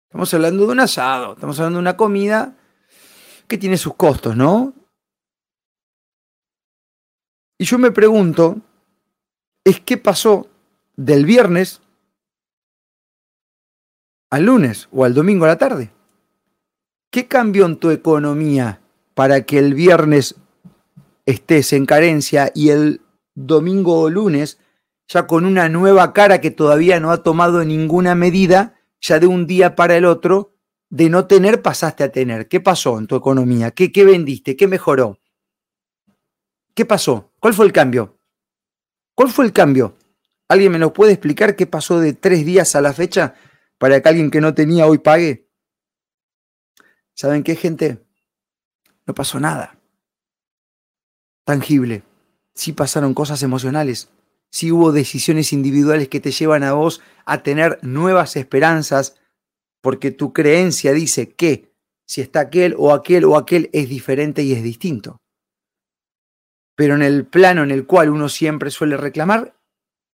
Estamos 0.10 0.34
hablando 0.34 0.66
de 0.66 0.72
un 0.72 0.80
asado, 0.80 1.34
estamos 1.34 1.60
hablando 1.60 1.78
de 1.78 1.82
una 1.82 1.98
comida 1.98 2.58
que 3.48 3.58
tiene 3.58 3.78
sus 3.78 3.96
costos, 3.96 4.36
¿no? 4.36 4.74
Y 7.58 7.66
yo 7.66 7.78
me 7.78 7.92
pregunto, 7.92 8.58
es 9.64 9.80
qué 9.82 9.98
pasó 9.98 10.48
del 10.96 11.26
viernes 11.26 11.82
al 14.32 14.46
lunes 14.46 14.88
o 14.92 15.06
al 15.06 15.14
domingo 15.14 15.46
a 15.46 15.50
la 15.50 15.58
tarde. 15.58 15.92
¿Qué 17.12 17.28
cambió 17.28 17.66
en 17.66 17.78
tu 17.78 17.90
economía 17.92 18.82
para 19.14 19.42
que 19.46 19.60
el 19.60 19.74
viernes 19.74 20.36
estés 21.30 21.74
en 21.74 21.86
carencia 21.86 22.52
y 22.56 22.70
el 22.70 23.02
domingo 23.36 24.00
o 24.00 24.10
lunes 24.10 24.60
ya 25.08 25.28
con 25.28 25.46
una 25.46 25.70
nueva 25.70 26.14
cara 26.14 26.42
que 26.42 26.52
todavía 26.52 27.00
no 27.00 27.12
ha 27.12 27.24
tomado 27.24 27.64
ninguna 27.64 28.16
medida 28.16 28.80
ya 29.02 29.20
de 29.20 29.28
un 29.28 29.48
día 29.48 29.76
para 29.76 29.96
el 29.96 30.06
otro, 30.06 30.56
de 30.90 31.10
no 31.10 31.26
tener 31.26 31.62
pasaste 31.62 32.04
a 32.04 32.12
tener. 32.12 32.48
¿Qué 32.48 32.60
pasó 32.60 32.98
en 33.00 33.08
tu 33.08 33.16
economía? 33.16 33.72
¿Qué, 33.72 33.92
qué 33.92 34.04
vendiste? 34.04 34.56
¿Qué 34.56 34.68
mejoró? 34.68 35.20
¿Qué 36.74 36.86
pasó? 36.86 37.32
¿Cuál 37.40 37.54
fue 37.54 37.66
el 37.66 37.74
cambio? 37.74 38.20
¿Cuál 39.16 39.30
fue 39.30 39.46
el 39.46 39.54
cambio? 39.54 39.98
¿Alguien 40.48 40.72
me 40.72 40.80
lo 40.80 40.94
puede 40.94 41.14
explicar 41.14 41.56
qué 41.56 41.66
pasó 41.68 42.00
de 42.00 42.14
tres 42.14 42.46
días 42.46 42.76
a 42.76 42.82
la 42.82 42.94
fecha 42.94 43.36
para 43.78 44.02
que 44.02 44.10
alguien 44.10 44.32
que 44.32 44.42
no 44.42 44.54
tenía 44.54 44.88
hoy 44.88 44.98
pague? 44.98 45.48
¿Saben 47.14 47.44
qué, 47.44 47.56
gente? 47.56 48.06
No 49.06 49.14
pasó 49.14 49.40
nada. 49.40 49.79
Tangible. 51.50 52.04
Sí 52.54 52.74
pasaron 52.74 53.16
cosas 53.16 53.42
emocionales 53.42 54.12
si 54.52 54.72
hubo 54.72 54.92
decisiones 54.92 55.52
individuales 55.52 56.08
que 56.08 56.20
te 56.20 56.30
llevan 56.30 56.62
a 56.62 56.74
vos 56.74 57.02
a 57.26 57.42
tener 57.42 57.80
nuevas 57.82 58.36
esperanzas, 58.36 59.20
porque 59.82 60.12
tu 60.12 60.32
creencia 60.32 60.94
dice 60.94 61.34
que 61.34 61.74
si 62.06 62.22
está 62.22 62.42
aquel 62.42 62.76
o 62.78 62.94
aquel 62.94 63.26
o 63.26 63.36
aquel 63.36 63.72
es 63.74 63.90
diferente 63.90 64.44
y 64.44 64.54
es 64.54 64.62
distinto. 64.62 65.18
Pero 66.76 66.94
en 66.94 67.02
el 67.02 67.26
plano 67.26 67.64
en 67.64 67.72
el 67.72 67.88
cual 67.88 68.12
uno 68.12 68.30
siempre 68.30 68.70
suele 68.70 68.96
reclamar, 68.96 69.60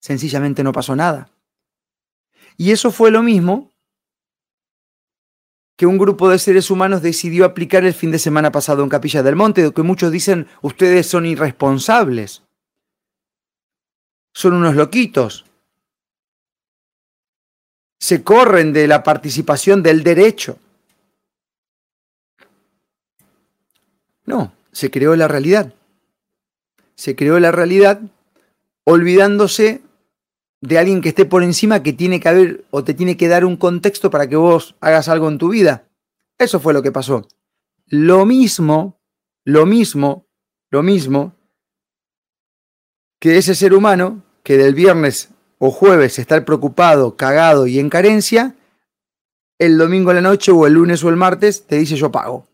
sencillamente 0.00 0.62
no 0.62 0.70
pasó 0.70 0.94
nada. 0.94 1.32
Y 2.56 2.70
eso 2.70 2.92
fue 2.92 3.10
lo 3.10 3.24
mismo 3.24 3.72
que 5.76 5.86
un 5.86 5.98
grupo 5.98 6.28
de 6.28 6.38
seres 6.38 6.70
humanos 6.70 7.02
decidió 7.02 7.44
aplicar 7.44 7.84
el 7.84 7.94
fin 7.94 8.10
de 8.10 8.18
semana 8.18 8.52
pasado 8.52 8.82
en 8.82 8.88
Capilla 8.88 9.22
del 9.22 9.36
Monte, 9.36 9.72
que 9.72 9.82
muchos 9.82 10.12
dicen 10.12 10.46
ustedes 10.62 11.06
son 11.06 11.26
irresponsables 11.26 12.44
son 14.34 14.54
unos 14.54 14.74
loquitos. 14.74 15.46
Se 17.98 18.22
corren 18.22 18.72
de 18.72 18.86
la 18.86 19.02
participación 19.02 19.82
del 19.82 20.02
derecho. 20.02 20.58
No, 24.26 24.52
se 24.72 24.90
creó 24.90 25.16
la 25.16 25.28
realidad. 25.28 25.72
Se 26.96 27.16
creó 27.16 27.38
la 27.38 27.52
realidad 27.52 28.00
olvidándose 28.84 29.80
de 30.66 30.78
alguien 30.78 31.00
que 31.00 31.10
esté 31.10 31.24
por 31.24 31.42
encima 31.42 31.82
que 31.82 31.92
tiene 31.92 32.20
que 32.20 32.28
haber 32.28 32.64
o 32.70 32.84
te 32.84 32.94
tiene 32.94 33.16
que 33.16 33.28
dar 33.28 33.44
un 33.44 33.56
contexto 33.56 34.10
para 34.10 34.28
que 34.28 34.36
vos 34.36 34.74
hagas 34.80 35.08
algo 35.08 35.28
en 35.28 35.38
tu 35.38 35.50
vida. 35.50 35.88
Eso 36.38 36.60
fue 36.60 36.74
lo 36.74 36.82
que 36.82 36.92
pasó. 36.92 37.26
Lo 37.86 38.24
mismo, 38.24 39.00
lo 39.44 39.66
mismo 39.66 40.26
lo 40.74 40.82
mismo 40.82 41.36
que 43.20 43.38
ese 43.38 43.54
ser 43.54 43.74
humano 43.74 44.24
que 44.42 44.58
del 44.58 44.74
viernes 44.74 45.30
o 45.58 45.70
jueves 45.70 46.18
está 46.18 46.44
preocupado, 46.44 47.14
cagado 47.14 47.68
y 47.68 47.78
en 47.78 47.88
carencia, 47.88 48.56
el 49.60 49.78
domingo 49.78 50.10
a 50.10 50.14
la 50.14 50.20
noche 50.20 50.50
o 50.50 50.66
el 50.66 50.72
lunes 50.72 51.04
o 51.04 51.10
el 51.10 51.16
martes 51.16 51.68
te 51.68 51.76
dice 51.76 51.94
yo 51.94 52.10
pago. 52.10 52.48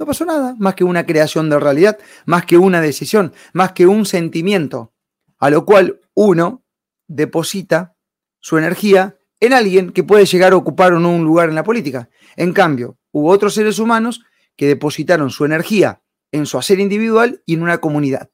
No 0.00 0.04
pasó 0.04 0.24
nada, 0.24 0.56
más 0.58 0.74
que 0.74 0.82
una 0.82 1.06
creación 1.06 1.48
de 1.48 1.60
realidad, 1.60 1.96
más 2.26 2.44
que 2.44 2.58
una 2.58 2.80
decisión, 2.80 3.32
más 3.52 3.70
que 3.70 3.86
un 3.86 4.04
sentimiento, 4.04 4.92
a 5.38 5.48
lo 5.48 5.64
cual 5.64 6.00
uno 6.12 6.63
deposita 7.08 7.96
su 8.40 8.58
energía 8.58 9.18
en 9.40 9.52
alguien 9.52 9.90
que 9.90 10.04
puede 10.04 10.26
llegar 10.26 10.52
a 10.52 10.56
ocupar 10.56 10.92
o 10.92 11.00
no 11.00 11.10
un 11.10 11.24
lugar 11.24 11.48
en 11.48 11.54
la 11.54 11.64
política. 11.64 12.08
En 12.36 12.52
cambio, 12.52 12.98
hubo 13.12 13.30
otros 13.30 13.54
seres 13.54 13.78
humanos 13.78 14.22
que 14.56 14.66
depositaron 14.66 15.30
su 15.30 15.44
energía 15.44 16.02
en 16.32 16.46
su 16.46 16.58
hacer 16.58 16.80
individual 16.80 17.42
y 17.46 17.54
en 17.54 17.62
una 17.62 17.78
comunidad. 17.78 18.30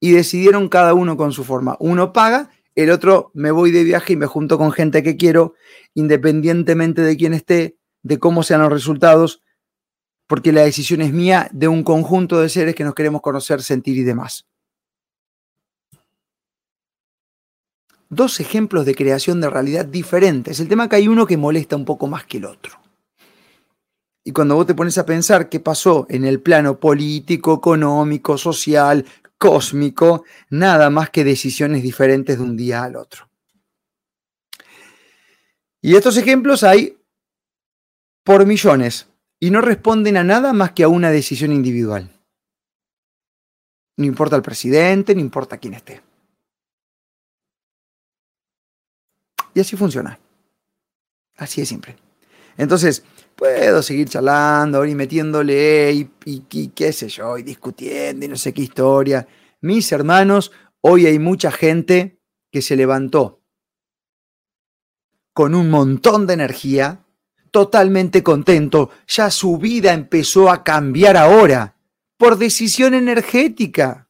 Y 0.00 0.12
decidieron 0.12 0.68
cada 0.68 0.94
uno 0.94 1.16
con 1.16 1.32
su 1.32 1.44
forma. 1.44 1.76
Uno 1.80 2.12
paga, 2.12 2.50
el 2.74 2.90
otro 2.90 3.30
me 3.34 3.50
voy 3.50 3.70
de 3.70 3.84
viaje 3.84 4.14
y 4.14 4.16
me 4.16 4.26
junto 4.26 4.58
con 4.58 4.72
gente 4.72 5.02
que 5.02 5.16
quiero, 5.16 5.54
independientemente 5.94 7.02
de 7.02 7.16
quién 7.16 7.34
esté, 7.34 7.78
de 8.02 8.18
cómo 8.18 8.42
sean 8.42 8.62
los 8.62 8.72
resultados, 8.72 9.42
porque 10.26 10.52
la 10.52 10.62
decisión 10.62 11.00
es 11.00 11.12
mía 11.12 11.48
de 11.52 11.68
un 11.68 11.82
conjunto 11.82 12.40
de 12.40 12.48
seres 12.48 12.74
que 12.74 12.84
nos 12.84 12.94
queremos 12.94 13.20
conocer, 13.20 13.62
sentir 13.62 13.96
y 13.96 14.02
demás. 14.02 14.46
Dos 18.08 18.40
ejemplos 18.40 18.86
de 18.86 18.94
creación 18.94 19.40
de 19.40 19.50
realidad 19.50 19.84
diferentes. 19.84 20.60
El 20.60 20.68
tema 20.68 20.88
que 20.88 20.96
hay 20.96 21.08
uno 21.08 21.26
que 21.26 21.36
molesta 21.36 21.76
un 21.76 21.84
poco 21.84 22.06
más 22.06 22.24
que 22.24 22.38
el 22.38 22.44
otro. 22.44 22.80
Y 24.24 24.32
cuando 24.32 24.54
vos 24.54 24.66
te 24.66 24.74
pones 24.74 24.96
a 24.96 25.04
pensar 25.04 25.48
qué 25.48 25.60
pasó 25.60 26.06
en 26.08 26.24
el 26.24 26.40
plano 26.40 26.80
político, 26.80 27.54
económico, 27.54 28.38
social, 28.38 29.04
cósmico, 29.36 30.24
nada 30.48 30.88
más 30.88 31.10
que 31.10 31.24
decisiones 31.24 31.82
diferentes 31.82 32.38
de 32.38 32.42
un 32.42 32.56
día 32.56 32.84
al 32.84 32.96
otro. 32.96 33.28
Y 35.82 35.96
estos 35.96 36.16
ejemplos 36.16 36.64
hay 36.64 36.96
por 38.24 38.46
millones 38.46 39.06
y 39.38 39.50
no 39.50 39.60
responden 39.60 40.16
a 40.16 40.24
nada 40.24 40.54
más 40.54 40.72
que 40.72 40.84
a 40.84 40.88
una 40.88 41.10
decisión 41.10 41.52
individual. 41.52 42.08
No 43.98 44.06
importa 44.06 44.36
el 44.36 44.42
presidente, 44.42 45.14
no 45.14 45.20
importa 45.20 45.58
quién 45.58 45.74
esté. 45.74 46.00
Y 49.54 49.60
así 49.60 49.76
funciona. 49.76 50.18
Así 51.36 51.60
es 51.60 51.68
simple. 51.68 51.96
Entonces, 52.56 53.04
puedo 53.34 53.82
seguir 53.82 54.08
charlando 54.08 54.84
y 54.84 54.94
metiéndole 54.94 55.92
y, 55.92 56.10
y, 56.24 56.68
qué 56.68 56.92
sé 56.92 57.08
yo, 57.08 57.38
y 57.38 57.42
discutiendo 57.42 58.26
y 58.26 58.28
no 58.28 58.36
sé 58.36 58.52
qué 58.52 58.62
historia. 58.62 59.26
Mis 59.60 59.90
hermanos, 59.92 60.52
hoy 60.80 61.06
hay 61.06 61.18
mucha 61.18 61.50
gente 61.50 62.20
que 62.50 62.62
se 62.62 62.76
levantó 62.76 63.40
con 65.32 65.56
un 65.56 65.68
montón 65.68 66.28
de 66.28 66.34
energía, 66.34 67.04
totalmente 67.50 68.22
contento, 68.22 68.90
ya 69.08 69.30
su 69.30 69.58
vida 69.58 69.92
empezó 69.92 70.48
a 70.48 70.62
cambiar 70.62 71.16
ahora 71.16 71.76
por 72.16 72.38
decisión 72.38 72.94
energética. 72.94 74.08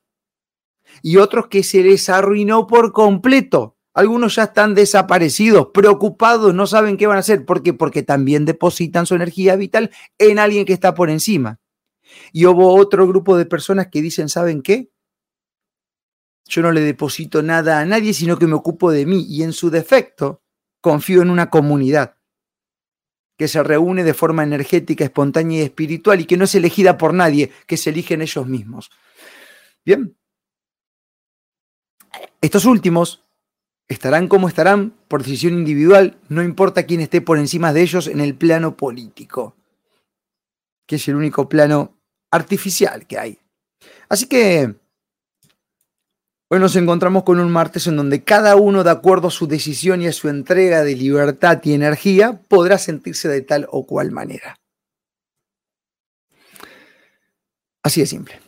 Y 1.02 1.16
otros 1.16 1.48
que 1.48 1.62
se 1.62 1.82
les 1.82 2.08
arruinó 2.10 2.66
por 2.66 2.92
completo 2.92 3.73
algunos 3.94 4.34
ya 4.34 4.44
están 4.44 4.74
desaparecidos, 4.74 5.68
preocupados, 5.72 6.52
no 6.52 6.66
saben 6.66 6.96
qué 6.96 7.06
van 7.06 7.16
a 7.16 7.20
hacer. 7.20 7.46
¿Por 7.46 7.62
qué? 7.62 7.72
Porque 7.72 8.02
también 8.02 8.44
depositan 8.44 9.06
su 9.06 9.14
energía 9.14 9.54
vital 9.54 9.90
en 10.18 10.40
alguien 10.40 10.64
que 10.64 10.72
está 10.72 10.94
por 10.94 11.10
encima. 11.10 11.60
Y 12.32 12.44
hubo 12.46 12.74
otro 12.74 13.06
grupo 13.06 13.36
de 13.36 13.46
personas 13.46 13.86
que 13.88 14.02
dicen, 14.02 14.28
¿saben 14.28 14.62
qué? 14.62 14.90
Yo 16.46 16.60
no 16.60 16.72
le 16.72 16.80
deposito 16.80 17.40
nada 17.42 17.78
a 17.78 17.84
nadie, 17.84 18.12
sino 18.12 18.36
que 18.36 18.48
me 18.48 18.54
ocupo 18.54 18.90
de 18.90 19.06
mí. 19.06 19.24
Y 19.28 19.44
en 19.44 19.52
su 19.52 19.70
defecto, 19.70 20.42
confío 20.80 21.22
en 21.22 21.30
una 21.30 21.48
comunidad 21.48 22.16
que 23.38 23.48
se 23.48 23.62
reúne 23.62 24.04
de 24.04 24.14
forma 24.14 24.42
energética, 24.42 25.04
espontánea 25.04 25.60
y 25.60 25.62
espiritual 25.62 26.20
y 26.20 26.24
que 26.24 26.36
no 26.36 26.44
es 26.44 26.54
elegida 26.54 26.98
por 26.98 27.14
nadie, 27.14 27.52
que 27.66 27.76
se 27.76 27.90
eligen 27.90 28.22
ellos 28.22 28.46
mismos. 28.46 28.90
Bien. 29.84 30.16
Estos 32.40 32.64
últimos 32.64 33.23
estarán 33.88 34.28
como 34.28 34.48
estarán 34.48 34.94
por 35.08 35.22
decisión 35.22 35.54
individual, 35.54 36.18
no 36.28 36.42
importa 36.42 36.84
quién 36.84 37.00
esté 37.00 37.20
por 37.20 37.38
encima 37.38 37.72
de 37.72 37.82
ellos 37.82 38.06
en 38.06 38.20
el 38.20 38.34
plano 38.34 38.76
político, 38.76 39.56
que 40.86 40.96
es 40.96 41.08
el 41.08 41.16
único 41.16 41.48
plano 41.48 41.98
artificial 42.30 43.06
que 43.06 43.18
hay. 43.18 43.38
Así 44.08 44.26
que 44.26 44.74
hoy 46.48 46.60
nos 46.60 46.76
encontramos 46.76 47.24
con 47.24 47.38
un 47.40 47.50
martes 47.50 47.86
en 47.86 47.96
donde 47.96 48.24
cada 48.24 48.56
uno, 48.56 48.84
de 48.84 48.90
acuerdo 48.90 49.28
a 49.28 49.30
su 49.30 49.46
decisión 49.46 50.02
y 50.02 50.06
a 50.06 50.12
su 50.12 50.28
entrega 50.28 50.82
de 50.82 50.96
libertad 50.96 51.60
y 51.64 51.74
energía, 51.74 52.40
podrá 52.48 52.78
sentirse 52.78 53.28
de 53.28 53.42
tal 53.42 53.66
o 53.70 53.86
cual 53.86 54.10
manera. 54.10 54.56
Así 57.82 58.00
de 58.00 58.06
simple. 58.06 58.40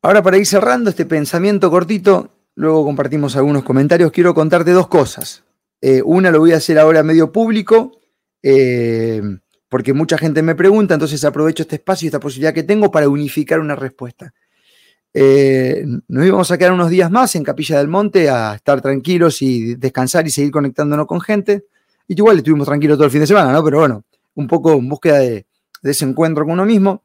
Ahora 0.00 0.22
para 0.22 0.36
ir 0.36 0.46
cerrando 0.46 0.90
este 0.90 1.06
pensamiento 1.06 1.70
cortito, 1.70 2.30
luego 2.54 2.84
compartimos 2.84 3.36
algunos 3.36 3.64
comentarios. 3.64 4.12
Quiero 4.12 4.34
contarte 4.34 4.72
dos 4.72 4.88
cosas. 4.88 5.44
Eh, 5.80 6.02
una 6.04 6.30
lo 6.30 6.38
voy 6.38 6.52
a 6.52 6.58
hacer 6.58 6.78
ahora 6.78 7.02
medio 7.02 7.32
público, 7.32 7.98
eh, 8.42 9.20
porque 9.68 9.92
mucha 9.92 10.16
gente 10.16 10.42
me 10.42 10.54
pregunta, 10.54 10.94
entonces 10.94 11.24
aprovecho 11.24 11.62
este 11.62 11.76
espacio 11.76 12.06
y 12.06 12.08
esta 12.08 12.20
posibilidad 12.20 12.54
que 12.54 12.62
tengo 12.62 12.90
para 12.90 13.08
unificar 13.08 13.58
una 13.58 13.74
respuesta. 13.74 14.32
Eh, 15.14 15.84
nos 16.08 16.26
íbamos 16.26 16.50
a 16.50 16.58
quedar 16.58 16.72
unos 16.72 16.88
días 16.88 17.10
más 17.10 17.34
en 17.34 17.42
Capilla 17.42 17.78
del 17.78 17.88
Monte 17.88 18.30
a 18.30 18.54
estar 18.54 18.80
tranquilos 18.80 19.42
y 19.42 19.74
descansar 19.74 20.26
y 20.26 20.30
seguir 20.30 20.50
conectándonos 20.50 21.06
con 21.06 21.20
gente. 21.20 21.66
Y 22.06 22.14
igual 22.14 22.38
estuvimos 22.38 22.66
tranquilos 22.66 22.96
todo 22.96 23.06
el 23.06 23.10
fin 23.10 23.20
de 23.20 23.26
semana, 23.26 23.52
¿no? 23.52 23.62
Pero 23.64 23.80
bueno, 23.80 24.04
un 24.34 24.46
poco 24.46 24.72
en 24.74 24.88
búsqueda 24.88 25.18
de, 25.18 25.46
de 25.82 25.90
ese 25.90 26.04
encuentro 26.04 26.44
con 26.44 26.54
uno 26.54 26.64
mismo. 26.64 27.02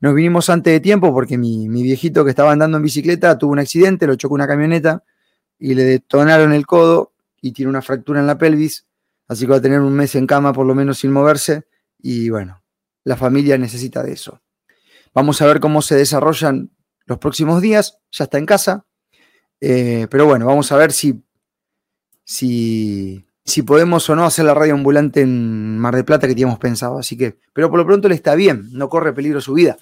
Nos 0.00 0.14
vinimos 0.14 0.48
antes 0.48 0.72
de 0.72 0.80
tiempo 0.80 1.12
porque 1.12 1.36
mi, 1.36 1.68
viejito 1.68 2.24
que 2.24 2.30
estaba 2.30 2.52
andando 2.52 2.78
en 2.78 2.82
bicicleta 2.82 3.36
tuvo 3.36 3.52
un 3.52 3.58
accidente, 3.58 4.06
lo 4.06 4.14
chocó 4.14 4.34
una 4.34 4.46
camioneta 4.46 5.04
y 5.58 5.74
le 5.74 5.84
detonaron 5.84 6.54
el 6.54 6.66
codo 6.66 7.12
y 7.42 7.52
tiene 7.52 7.68
una 7.68 7.82
fractura 7.82 8.20
en 8.20 8.26
la 8.26 8.38
pelvis, 8.38 8.86
así 9.28 9.44
que 9.44 9.52
va 9.52 9.58
a 9.58 9.62
tener 9.62 9.80
un 9.80 9.92
mes 9.92 10.14
en 10.14 10.26
cama 10.26 10.54
por 10.54 10.66
lo 10.66 10.74
menos 10.74 10.98
sin 10.98 11.12
moverse 11.12 11.64
y 11.98 12.30
bueno, 12.30 12.62
la 13.04 13.16
familia 13.16 13.58
necesita 13.58 14.02
de 14.02 14.12
eso. 14.12 14.40
Vamos 15.12 15.42
a 15.42 15.46
ver 15.46 15.60
cómo 15.60 15.82
se 15.82 15.96
desarrollan 15.96 16.70
los 17.04 17.18
próximos 17.18 17.60
días, 17.60 17.98
ya 18.10 18.24
está 18.24 18.38
en 18.38 18.46
casa, 18.46 18.86
eh, 19.60 20.06
pero 20.10 20.24
bueno, 20.24 20.46
vamos 20.46 20.72
a 20.72 20.76
ver 20.76 20.92
si, 20.92 21.22
si, 22.24 23.26
si 23.50 23.62
podemos 23.62 24.08
o 24.08 24.16
no 24.16 24.24
hacer 24.24 24.44
la 24.44 24.54
radio 24.54 24.74
ambulante 24.74 25.20
en 25.20 25.78
Mar 25.78 25.94
de 25.94 26.04
Plata 26.04 26.26
que 26.26 26.34
teníamos 26.34 26.58
pensado. 26.58 26.98
Así 26.98 27.16
que, 27.16 27.38
pero 27.52 27.68
por 27.68 27.78
lo 27.78 27.86
pronto 27.86 28.08
le 28.08 28.14
está 28.14 28.34
bien, 28.34 28.68
no 28.72 28.88
corre 28.88 29.12
peligro 29.12 29.40
su 29.40 29.52
vida. 29.54 29.76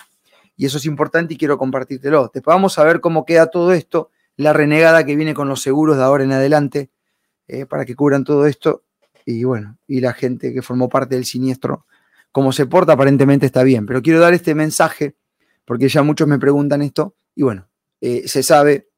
Y 0.57 0.67
eso 0.67 0.79
es 0.79 0.87
importante 0.87 1.35
y 1.35 1.37
quiero 1.37 1.59
compartírtelo. 1.59 2.31
Después 2.35 2.55
vamos 2.55 2.79
a 2.79 2.85
ver 2.85 3.01
cómo 3.01 3.25
queda 3.25 3.47
todo 3.47 3.73
esto, 3.73 4.11
la 4.37 4.53
renegada 4.53 5.05
que 5.05 5.15
viene 5.15 5.35
con 5.35 5.49
los 5.49 5.63
seguros 5.63 5.97
de 5.97 6.03
ahora 6.03 6.25
en 6.25 6.33
adelante, 6.33 6.91
eh, 7.47 7.67
para 7.67 7.85
que 7.85 7.95
cubran 7.95 8.25
todo 8.25 8.47
esto. 8.47 8.83
Y 9.25 9.45
bueno, 9.45 9.79
y 9.87 10.01
la 10.01 10.15
gente 10.15 10.53
que 10.53 10.63
formó 10.63 10.89
parte 10.89 11.15
del 11.15 11.27
siniestro, 11.27 11.87
como 12.33 12.53
se 12.53 12.67
porta, 12.67 12.95
aparentemente 12.95 13.47
está 13.47 13.63
bien. 13.63 13.87
Pero 13.87 14.03
quiero 14.03 14.21
dar 14.21 14.35
este 14.35 14.55
mensaje, 14.55 15.15
porque 15.65 15.89
ya 15.89 16.03
muchos 16.03 16.27
me 16.27 16.39
preguntan 16.39 16.83
esto, 16.83 17.15
y 17.35 17.43
bueno, 17.43 17.69
eh, 18.01 18.27
se 18.27 18.43
sabe, 18.43 18.89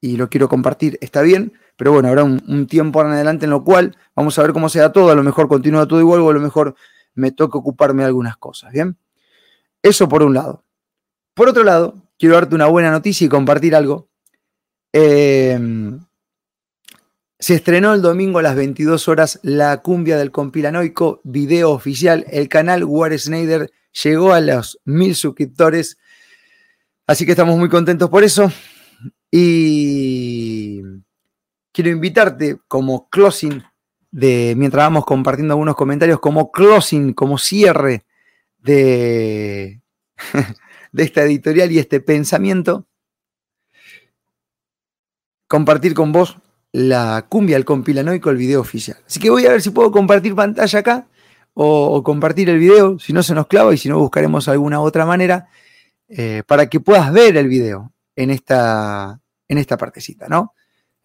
y 0.00 0.16
lo 0.16 0.28
quiero 0.28 0.48
compartir, 0.48 0.98
está 1.00 1.22
bien, 1.22 1.52
pero 1.76 1.92
bueno, 1.92 2.08
habrá 2.08 2.24
un, 2.24 2.66
tiempo 2.66 3.00
en 3.02 3.08
adelante 3.08 3.44
en 3.44 3.50
lo 3.50 3.62
cual 3.62 3.96
vamos 4.14 4.38
a 4.38 4.42
ver 4.42 4.52
cómo 4.52 4.68
se 4.68 4.78
da 4.78 4.92
todo, 4.92 5.10
a 5.10 5.14
lo 5.14 5.22
mejor 5.22 5.48
continúa 5.48 5.86
todo 5.86 6.00
igual 6.00 6.20
o 6.20 6.30
a 6.30 6.34
lo 6.34 6.40
mejor 6.40 6.74
me 7.14 7.32
toca 7.32 7.58
ocuparme 7.58 8.02
de 8.02 8.08
algunas 8.08 8.36
cosas, 8.36 8.72
¿bien? 8.72 8.96
Eso 9.82 10.08
por 10.08 10.22
un 10.22 10.34
lado. 10.34 10.64
Por 11.34 11.48
otro 11.48 11.64
lado, 11.64 11.94
quiero 12.18 12.34
darte 12.34 12.54
una 12.54 12.66
buena 12.66 12.90
noticia 12.90 13.26
y 13.26 13.28
compartir 13.28 13.74
algo. 13.74 14.08
Em, 14.92 16.00
se 17.38 17.54
estrenó 17.54 17.92
el 17.92 18.00
domingo 18.00 18.38
a 18.38 18.42
las 18.42 18.56
22 18.56 19.08
horas 19.08 19.38
La 19.42 19.82
cumbia 19.82 20.16
del 20.16 20.30
compilanoico, 20.30 21.20
video 21.24 21.72
oficial. 21.72 22.24
El 22.30 22.48
canal 22.48 22.84
War 22.84 23.16
Snyder 23.18 23.70
llegó 24.02 24.32
a 24.32 24.40
los 24.40 24.80
mil 24.84 25.14
suscriptores. 25.14 25.98
Así 27.06 27.26
que 27.26 27.32
estamos 27.32 27.58
muy 27.58 27.68
contentos 27.68 28.08
por 28.08 28.24
eso. 28.24 28.50
Y 29.30 30.80
quiero 31.76 31.90
invitarte 31.90 32.56
como 32.68 33.10
closing 33.10 33.62
de, 34.10 34.54
mientras 34.56 34.86
vamos 34.86 35.04
compartiendo 35.04 35.52
algunos 35.52 35.76
comentarios, 35.76 36.20
como 36.20 36.50
closing, 36.50 37.12
como 37.12 37.36
cierre 37.36 38.06
de, 38.56 39.82
de 40.92 41.02
esta 41.02 41.22
editorial 41.24 41.70
y 41.70 41.78
este 41.78 42.00
pensamiento, 42.00 42.86
compartir 45.46 45.92
con 45.92 46.12
vos 46.12 46.38
la 46.72 47.26
cumbia, 47.28 47.58
el 47.58 47.66
compilanoico, 47.66 48.30
el 48.30 48.38
video 48.38 48.62
oficial. 48.62 48.96
Así 49.06 49.20
que 49.20 49.28
voy 49.28 49.44
a 49.44 49.50
ver 49.50 49.60
si 49.60 49.68
puedo 49.68 49.92
compartir 49.92 50.34
pantalla 50.34 50.78
acá 50.78 51.08
o, 51.52 52.02
compartir 52.02 52.48
el 52.48 52.58
video, 52.58 52.98
si 52.98 53.12
no 53.12 53.22
se 53.22 53.34
nos 53.34 53.48
clava 53.48 53.74
y 53.74 53.76
si 53.76 53.90
no 53.90 53.98
buscaremos 53.98 54.48
alguna 54.48 54.80
otra 54.80 55.04
manera. 55.04 55.48
eh, 56.08 56.42
para 56.46 56.68
que 56.70 56.80
puedas 56.80 57.12
ver 57.12 57.36
el 57.36 57.48
video 57.48 57.92
en 58.14 58.30
esta, 58.30 59.20
en 59.48 59.58
esta 59.58 59.76
partecita, 59.76 60.28
¿no? 60.28 60.54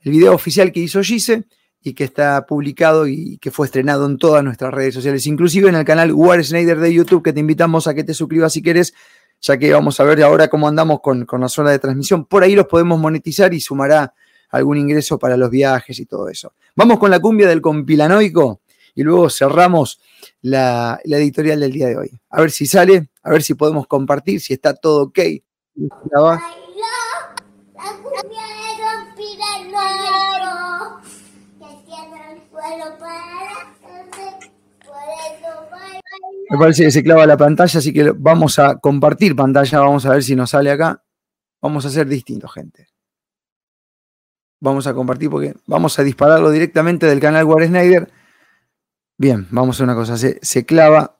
El 0.02 0.12
video 0.12 0.34
oficial 0.34 0.72
que 0.72 0.80
hizo 0.80 1.02
Gise 1.02 1.44
y 1.82 1.94
que 1.94 2.04
está 2.04 2.46
publicado 2.46 3.08
y 3.08 3.38
que 3.38 3.52
fue 3.52 3.66
estrenado 3.66 4.06
en 4.06 4.18
todas 4.18 4.44
nuestras 4.44 4.74
redes 4.74 4.94
sociales, 4.94 5.26
inclusive 5.28 5.70
en 5.70 5.76
el 5.76 5.86
canal 5.86 6.12
War 6.12 6.44
Snyder 6.44 6.80
de 6.80 6.94
YouTube, 6.94 7.24
que 7.24 7.34
te 7.34 7.40
invitamos 7.40 7.88
a 7.88 7.94
que 7.94 8.04
te 8.04 8.14
suscribas 8.14 8.54
si 8.54 8.62
quieres, 8.62 8.94
ya 9.42 9.58
que 9.58 9.72
vamos 9.74 10.00
a 10.00 10.04
ver 10.04 10.22
ahora 10.22 10.48
cómo 10.48 10.68
andamos 10.68 11.02
con, 11.02 11.26
con 11.26 11.42
la 11.42 11.50
zona 11.50 11.72
de 11.72 11.80
transmisión. 11.80 12.26
Por 12.26 12.44
ahí 12.44 12.56
los 12.56 12.68
podemos 12.68 13.00
monetizar 13.00 13.54
y 13.54 13.60
sumará 13.60 14.14
algún 14.50 14.78
ingreso 14.78 15.18
para 15.18 15.38
los 15.38 15.50
viajes 15.50 16.00
y 16.00 16.06
todo 16.06 16.30
eso. 16.30 16.54
Vamos 16.76 17.00
con 17.00 17.10
la 17.10 17.20
cumbia 17.20 17.48
del 17.48 17.62
compilanoico 17.62 18.62
y 18.94 19.04
luego 19.04 19.30
cerramos 19.30 20.00
la, 20.42 21.00
la, 21.06 21.18
editorial 21.18 21.60
del 21.60 21.72
día 21.72 21.88
de 21.88 21.98
hoy. 21.98 22.12
A 22.30 22.42
ver 22.42 22.52
si 22.52 22.66
sale, 22.66 23.10
a 23.24 23.32
ver 23.32 23.42
si 23.42 23.54
podemos 23.54 23.88
compartir, 23.88 24.42
si 24.42 24.54
está 24.54 24.74
todo 24.74 25.04
ok. 25.04 25.20
Me 36.52 36.58
parece 36.58 36.84
que 36.84 36.92
se 36.92 37.02
clava 37.02 37.26
la 37.26 37.38
pantalla, 37.38 37.80
así 37.80 37.94
que 37.94 38.12
vamos 38.12 38.60
a 38.60 38.78
compartir 38.78 39.38
pantalla, 39.38 39.80
vamos 39.80 40.06
a 40.06 40.10
ver 40.10 40.22
si 40.22 40.36
nos 40.36 40.50
sale 40.50 40.70
acá. 40.70 41.02
Vamos 41.62 41.86
a 41.86 41.88
hacer 41.88 42.08
distinto, 42.08 42.50
gente. 42.50 42.90
Vamos 44.60 44.86
a 44.86 44.94
compartir 44.94 45.30
porque 45.30 45.56
vamos 45.66 45.98
a 45.98 46.04
dispararlo 46.04 46.52
directamente 46.52 47.06
del 47.06 47.22
canal 47.22 47.46
War 47.46 47.66
Snyder. 47.66 48.12
Bien, 49.18 49.48
vamos 49.50 49.80
a 49.80 49.86
una 49.86 49.96
cosa, 49.96 50.18
se, 50.18 50.66
clava. 50.66 51.18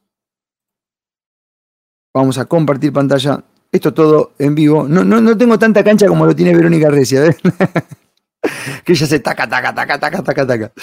Vamos 2.14 2.38
a 2.38 2.44
compartir 2.44 2.92
pantalla. 2.92 3.42
Esto 3.72 3.94
todo 3.94 4.34
en 4.38 4.54
vivo. 4.54 4.86
No, 4.86 5.06
no, 5.06 5.22
no 5.22 5.38
tengo 5.38 5.58
tanta 5.58 5.82
cancha 5.82 6.08
como 6.08 6.26
lo 6.26 6.36
tiene 6.36 6.54
Verónica 6.54 6.90
Recia, 6.90 7.22
¿ves? 7.22 7.38
que 8.84 8.92
ella 8.92 9.06
se 9.08 9.20
taca, 9.22 9.48
taca, 9.48 9.74
taca, 9.74 9.98
taca, 9.98 10.22
taca, 10.24 10.46
taca. 10.46 10.74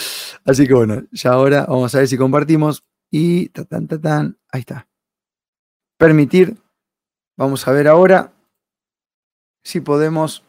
Así 0.47 0.67
que 0.67 0.73
bueno, 0.73 1.03
ya 1.13 1.33
ahora 1.33 1.67
vamos 1.67 1.95
a 1.95 1.99
ver 1.99 2.09
si 2.09 2.17
compartimos. 2.17 2.83
Y 3.11 3.49
ta, 3.49 3.65
tan, 3.65 3.89
ta, 3.89 4.01
tan, 4.01 4.39
ahí 4.51 4.61
está. 4.61 4.87
Permitir. 5.97 6.57
Vamos 7.37 7.67
a 7.67 7.73
ver 7.73 7.89
ahora 7.89 8.33
si 9.63 9.81
podemos. 9.81 10.43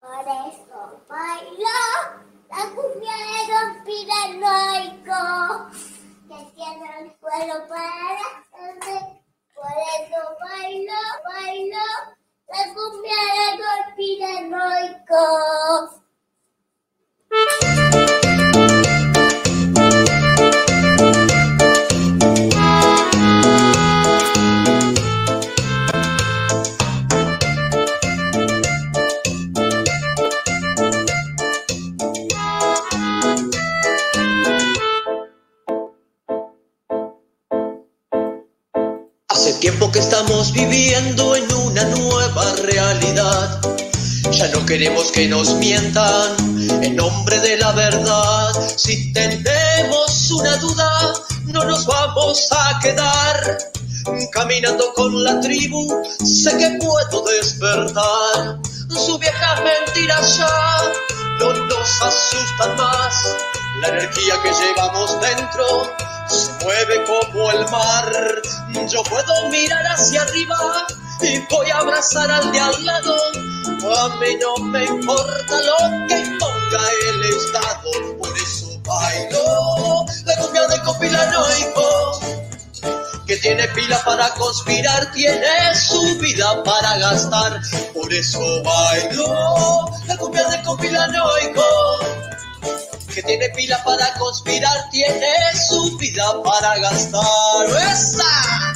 Por 0.00 0.10
eso 0.10 1.04
bailo 1.08 1.78
la 2.50 2.62
cumbia 2.74 3.16
de 3.32 3.40
conspiranoico 3.54 5.20
que 6.28 6.38
tiene 6.54 6.88
el 7.00 7.06
suelo 7.18 7.56
para 7.68 8.26
Por 9.54 9.76
eso 9.96 10.20
bailo, 10.40 11.00
bailo 11.24 11.86
la 12.48 12.62
cumbia 12.74 13.20
de 13.36 13.48
conspiranoico. 13.62 15.22
Hace 17.30 17.75
viviendo 40.56 41.36
en 41.36 41.52
una 41.52 41.84
nueva 41.84 42.54
realidad. 42.62 43.60
Ya 44.30 44.48
no 44.48 44.64
queremos 44.64 45.12
que 45.12 45.28
nos 45.28 45.54
mientan 45.56 46.34
en 46.82 46.96
nombre 46.96 47.38
de 47.40 47.58
la 47.58 47.72
verdad. 47.72 48.52
Si 48.76 49.12
tenemos 49.12 50.30
una 50.30 50.56
duda, 50.56 51.12
no 51.44 51.62
nos 51.64 51.84
vamos 51.84 52.48
a 52.50 52.78
quedar. 52.80 53.58
Caminando 54.32 54.94
con 54.94 55.22
la 55.24 55.40
tribu, 55.40 55.86
sé 56.24 56.56
que 56.56 56.78
puedo 56.80 57.22
despertar. 57.24 58.58
Su 58.88 59.18
vieja 59.18 59.60
mentira 59.62 60.18
ya 60.38 60.92
no 61.38 61.52
nos 61.52 62.02
asustan 62.02 62.76
más. 62.76 63.36
La 63.82 63.88
energía 63.88 64.34
que 64.42 64.50
llevamos 64.52 65.20
dentro 65.20 65.92
se 66.28 66.52
mueve 66.64 67.04
como 67.04 67.50
el 67.50 67.70
mar. 67.70 68.12
Yo 68.88 69.02
puedo 69.04 69.48
mirar 69.50 69.84
hacia 69.86 70.22
arriba 70.22 70.86
y 71.20 71.38
voy 71.50 71.70
a 71.70 71.78
abrazar 71.78 72.30
al 72.30 72.52
de 72.52 72.60
al 72.60 72.84
lado. 72.84 73.16
A 73.96 74.08
mí 74.16 74.36
no 74.40 74.64
me 74.64 74.84
importa 74.84 75.60
lo 75.60 76.06
que 76.08 76.36
ponga 76.38 76.84
el 77.08 77.24
Estado, 77.24 78.18
por 78.18 78.36
eso 78.36 78.66
bailo 78.82 80.04
la 80.24 80.36
cumbia 80.36 80.66
de 80.66 80.80
copilanoico. 80.82 82.20
Que 83.26 83.36
tiene 83.38 83.66
pila 83.68 84.00
para 84.04 84.30
conspirar, 84.34 85.10
tiene 85.12 85.74
su 85.74 86.18
vida 86.18 86.62
para 86.62 86.98
gastar. 86.98 87.60
Por 87.92 88.12
eso 88.12 88.40
bailo 88.62 89.90
la 90.06 90.16
cumbia 90.16 90.48
de 90.48 90.62
copilanoico 90.62 91.95
que 93.16 93.22
tiene 93.22 93.48
pila 93.48 93.82
para 93.82 94.12
conspirar, 94.18 94.90
tiene 94.90 95.32
su 95.66 95.96
vida 95.96 96.42
para 96.44 96.76
gastar. 96.76 97.66
¡Esa! 97.90 98.72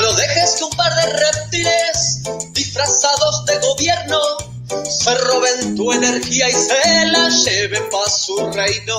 No 0.00 0.12
dejes 0.14 0.54
que 0.56 0.64
un 0.64 0.70
par 0.70 0.94
de 0.94 1.12
reptiles 1.18 2.22
disfrazados 2.52 3.44
de 3.44 3.58
gobierno 3.58 4.20
se 4.88 5.14
roben 5.16 5.76
tu 5.76 5.92
energía 5.92 6.48
y 6.48 6.52
se 6.54 7.06
la 7.08 7.28
lleven 7.28 7.90
para 7.90 8.10
su 8.10 8.38
reino. 8.52 8.96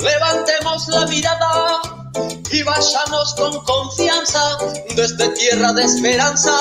Levantemos 0.00 0.88
la 0.88 1.06
mirada 1.06 2.03
y 2.50 2.62
vayamos 2.62 3.34
con 3.34 3.64
confianza 3.64 4.58
desde 4.94 5.28
tierra 5.30 5.72
de 5.72 5.84
esperanza. 5.84 6.56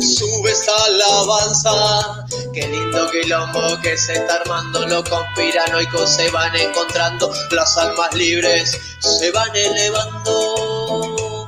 Sube 0.00 0.50
esta 0.50 0.72
alabanza. 0.86 2.26
Qué 2.52 2.66
lindo 2.66 3.10
quilombo 3.10 3.80
que 3.82 3.96
se 3.96 4.14
está 4.14 4.36
armando, 4.36 4.86
los 4.86 5.08
conspiranoicos 5.08 6.08
se 6.10 6.30
van 6.30 6.54
encontrando, 6.56 7.30
las 7.50 7.76
almas 7.76 8.14
libres 8.14 8.78
se 9.00 9.30
van 9.32 9.54
elevando. 9.54 11.46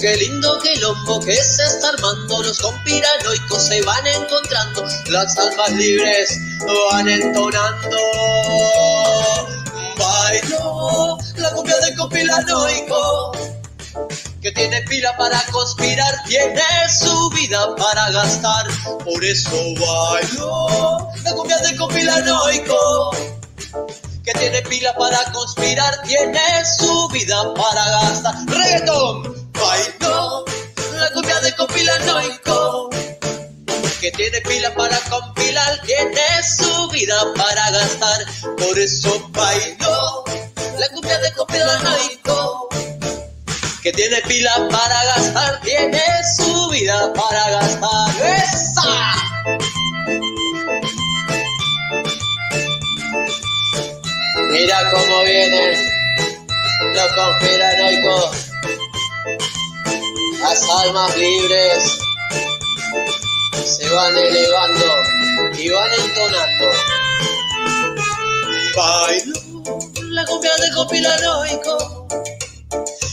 Qué 0.00 0.16
lindo 0.16 0.58
quilombo 0.60 1.20
que 1.20 1.34
se 1.34 1.64
está 1.64 1.88
armando, 1.88 2.42
los 2.42 2.58
conspiranoicos 2.60 3.62
se 3.62 3.82
van 3.82 4.06
encontrando, 4.06 4.84
las 5.08 5.36
almas 5.36 5.72
libres 5.72 6.38
van 6.90 7.08
entonando. 7.08 7.98
Bailo 10.00 11.18
la 11.36 11.50
cumbia 11.52 11.76
del 11.80 11.96
conspiranoico 11.96 13.32
que 14.40 14.50
tiene 14.52 14.80
pila 14.82 15.14
para 15.18 15.38
conspirar, 15.52 16.14
tiene 16.26 16.62
su 16.88 17.30
vida 17.30 17.74
para 17.76 18.10
gastar. 18.10 18.66
Por 19.04 19.22
eso 19.22 19.50
bailo 19.78 21.08
la 21.22 21.32
cumbia 21.34 21.58
del 21.58 21.76
conspiranoico 21.76 23.10
que 24.24 24.32
tiene 24.32 24.62
pila 24.62 24.94
para 24.96 25.22
conspirar, 25.32 26.02
tiene 26.06 26.40
su 26.78 27.08
vida 27.08 27.52
para 27.54 27.84
gastar. 27.90 28.34
Reggaeton, 28.46 29.50
bailo 29.52 30.44
la 30.98 31.10
cumbia 31.12 31.40
del 31.40 31.54
conspiranoico 31.56 32.89
que 34.00 34.10
tiene 34.12 34.40
pila 34.40 34.74
para 34.74 34.98
compilar, 35.10 35.78
tiene 35.82 36.42
su 36.42 36.88
vida 36.88 37.14
para 37.36 37.70
gastar. 37.70 38.24
Por 38.56 38.78
eso 38.78 39.28
bailo 39.28 40.24
la 40.78 40.88
cumbia 40.88 41.18
de 41.18 41.32
conspiranoico 41.34 42.68
que 43.82 43.92
tiene 43.92 44.22
pila 44.22 44.52
para 44.70 45.04
gastar, 45.04 45.60
tiene 45.60 46.02
su 46.36 46.70
vida 46.70 47.12
para 47.12 47.50
gastar. 47.50 48.26
¡Esa! 48.26 49.14
Mira 54.50 54.90
cómo 54.90 55.22
vienen 55.24 55.90
los 56.94 57.12
conspiranoicos, 57.12 58.46
las 60.40 60.70
almas 60.70 61.16
libres 61.18 62.09
se 63.64 63.88
van 63.90 64.16
elevando 64.16 64.86
y 65.58 65.68
van 65.68 65.90
entonando. 66.04 66.66
Bailo 68.76 69.40
la 70.10 70.24
cumbia 70.24 70.50
de 70.56 70.70
conspiranoico 70.72 72.08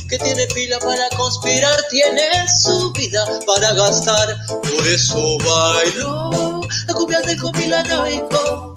que 0.10 0.18
tiene 0.20 0.48
pila 0.48 0.80
para 0.80 1.10
conspirar, 1.16 1.78
tiene 1.90 2.48
su 2.48 2.92
vida 2.94 3.26
para 3.46 3.74
gastar. 3.74 4.36
Por 4.48 4.88
eso 4.88 5.38
bailo 5.40 6.62
la 6.88 6.94
cumbia 6.94 7.22
de 7.22 7.38
conspiranoico 7.38 8.74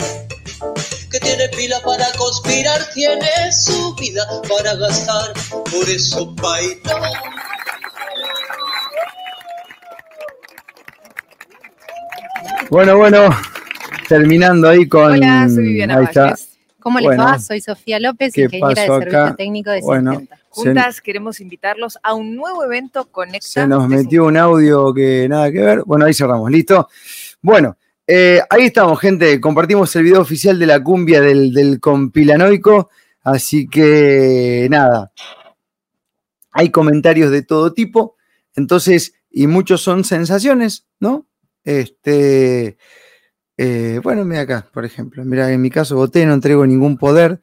que 1.11 1.21
tiene 1.21 1.49
pila 1.49 1.81
para 1.83 2.13
conspirar 2.13 2.89
tiene 2.95 3.53
su 3.53 3.95
vida 3.95 4.27
para 4.49 4.75
gastar. 4.75 5.33
Por 5.71 5.89
eso 5.89 6.27
baila. 6.37 7.40
Bueno, 12.71 12.97
bueno, 12.97 13.29
terminando 14.09 14.69
ahí 14.69 14.89
con. 14.89 15.13
Hola, 15.13 15.49
soy 15.49 15.65
Viviana 15.65 15.99
ahí 15.99 16.05
está. 16.05 16.37
¿Cómo 16.79 16.99
les 16.99 17.07
Bueno, 17.09 17.25
va? 17.25 17.39
Soy 17.39 17.61
Sofía 17.61 18.01
López, 18.01 18.33
¿qué 18.33 18.43
ingeniera 18.45 18.69
de 18.83 18.89
servicio 18.89 19.23
acá? 19.25 19.37
técnico 19.37 19.71
de 19.71 19.81
Bueno. 19.81 20.21
Se- 20.21 20.29
Juntas 20.53 21.01
queremos 21.01 21.41
invitarlos 21.41 21.99
a 22.03 22.15
un 22.15 22.35
nuevo 22.35 22.65
evento 22.65 23.05
Conecta. 23.13 23.47
Se 23.47 23.67
nos 23.69 23.87
metió 23.89 24.25
un 24.25 24.37
audio 24.37 24.93
que 24.93 25.29
nada 25.29 25.53
que 25.53 25.61
ver. 25.61 25.83
Bueno, 25.87 26.07
ahí 26.07 26.15
cerramos, 26.15 26.51
¿listo? 26.51 26.89
Bueno, 27.41 27.77
eh, 28.05 28.41
ahí 28.51 28.67
estamos, 28.67 28.99
gente. 28.99 29.41
Compartimos 29.41 29.95
el 29.95 30.03
video 30.03 30.21
oficial 30.21 30.59
de 30.59 30.67
la 30.67 30.83
cumbia 30.83 31.21
del, 31.21 31.53
del 31.53 31.79
compilanoico. 31.79 32.91
Así 33.23 33.69
que 33.69 34.67
nada. 34.71 35.13
Hay 36.51 36.71
comentarios 36.71 37.31
de 37.31 37.43
todo 37.43 37.73
tipo. 37.75 38.17
Entonces, 38.57 39.15
y 39.31 39.47
muchos 39.47 39.83
son 39.83 40.03
sensaciones, 40.03 40.89
¿no? 40.99 41.27
Este. 41.65 42.77
eh, 43.57 44.01
bueno, 44.03 44.25
mira 44.25 44.43
acá, 44.43 44.69
por 44.73 44.85
ejemplo. 44.85 45.25
Mira, 45.25 45.53
en 45.53 45.61
mi 45.61 45.71
caso 45.71 45.97
voté, 45.97 46.25
no 46.27 46.35
entrego 46.35 46.67
ningún 46.67 46.97
poder. 46.99 47.41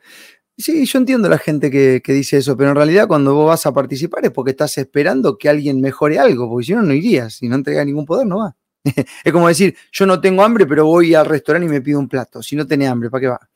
Sí, 0.57 0.85
yo 0.85 0.99
entiendo 0.99 1.29
la 1.29 1.37
gente 1.37 1.69
que, 1.69 2.01
que 2.03 2.13
dice 2.13 2.37
eso, 2.37 2.57
pero 2.57 2.71
en 2.71 2.75
realidad 2.75 3.07
cuando 3.07 3.35
vos 3.35 3.47
vas 3.47 3.65
a 3.67 3.73
participar 3.73 4.25
es 4.25 4.31
porque 4.31 4.51
estás 4.51 4.77
esperando 4.79 5.37
que 5.37 5.49
alguien 5.49 5.81
mejore 5.81 6.17
algo, 6.17 6.49
porque 6.49 6.65
si 6.67 6.73
no, 6.73 6.81
no 6.81 6.93
irías. 6.93 7.35
Si 7.35 7.47
no 7.47 7.55
entregas 7.55 7.85
ningún 7.85 8.05
poder, 8.05 8.25
no 8.25 8.39
va. 8.39 8.55
es 9.23 9.33
como 9.33 9.47
decir, 9.47 9.75
yo 9.91 10.05
no 10.05 10.19
tengo 10.19 10.43
hambre, 10.43 10.65
pero 10.65 10.85
voy 10.85 11.13
al 11.13 11.25
restaurante 11.25 11.67
y 11.67 11.69
me 11.69 11.81
pido 11.81 11.99
un 11.99 12.07
plato. 12.07 12.41
Si 12.41 12.55
no 12.55 12.65
tenés 12.65 12.89
hambre, 12.89 13.09
¿para 13.09 13.21
qué 13.21 13.27
va? 13.27 13.49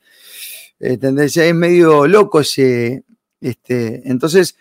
¿Entendés? 0.80 1.38
Es 1.38 1.56
medio 1.56 2.08
loco 2.08 2.42
ese. 2.42 3.04
Este, 3.40 4.02
entonces, 4.06 4.56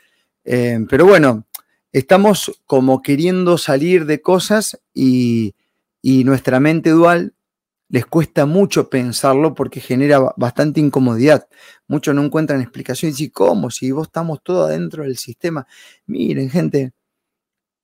eh, 0.44 0.78
pero 0.88 1.06
bueno, 1.06 1.46
estamos 1.92 2.60
como 2.66 3.02
queriendo 3.02 3.58
salir 3.58 4.06
de 4.06 4.22
cosas 4.22 4.80
y, 4.94 5.54
y 6.02 6.24
nuestra 6.24 6.60
mente 6.60 6.90
dual 6.90 7.34
les 7.88 8.06
cuesta 8.06 8.46
mucho 8.46 8.88
pensarlo 8.88 9.54
porque 9.54 9.80
genera 9.80 10.18
ba- 10.20 10.34
bastante 10.36 10.80
incomodidad. 10.80 11.48
Muchos 11.88 12.14
no 12.14 12.22
encuentran 12.22 12.60
explicación 12.60 13.08
y 13.10 13.12
dicen, 13.12 13.30
¿cómo? 13.30 13.70
Si 13.70 13.90
vos 13.90 14.06
estamos 14.06 14.42
todos 14.42 14.68
adentro 14.70 15.02
del 15.02 15.16
sistema. 15.18 15.66
Miren, 16.06 16.50
gente, 16.50 16.92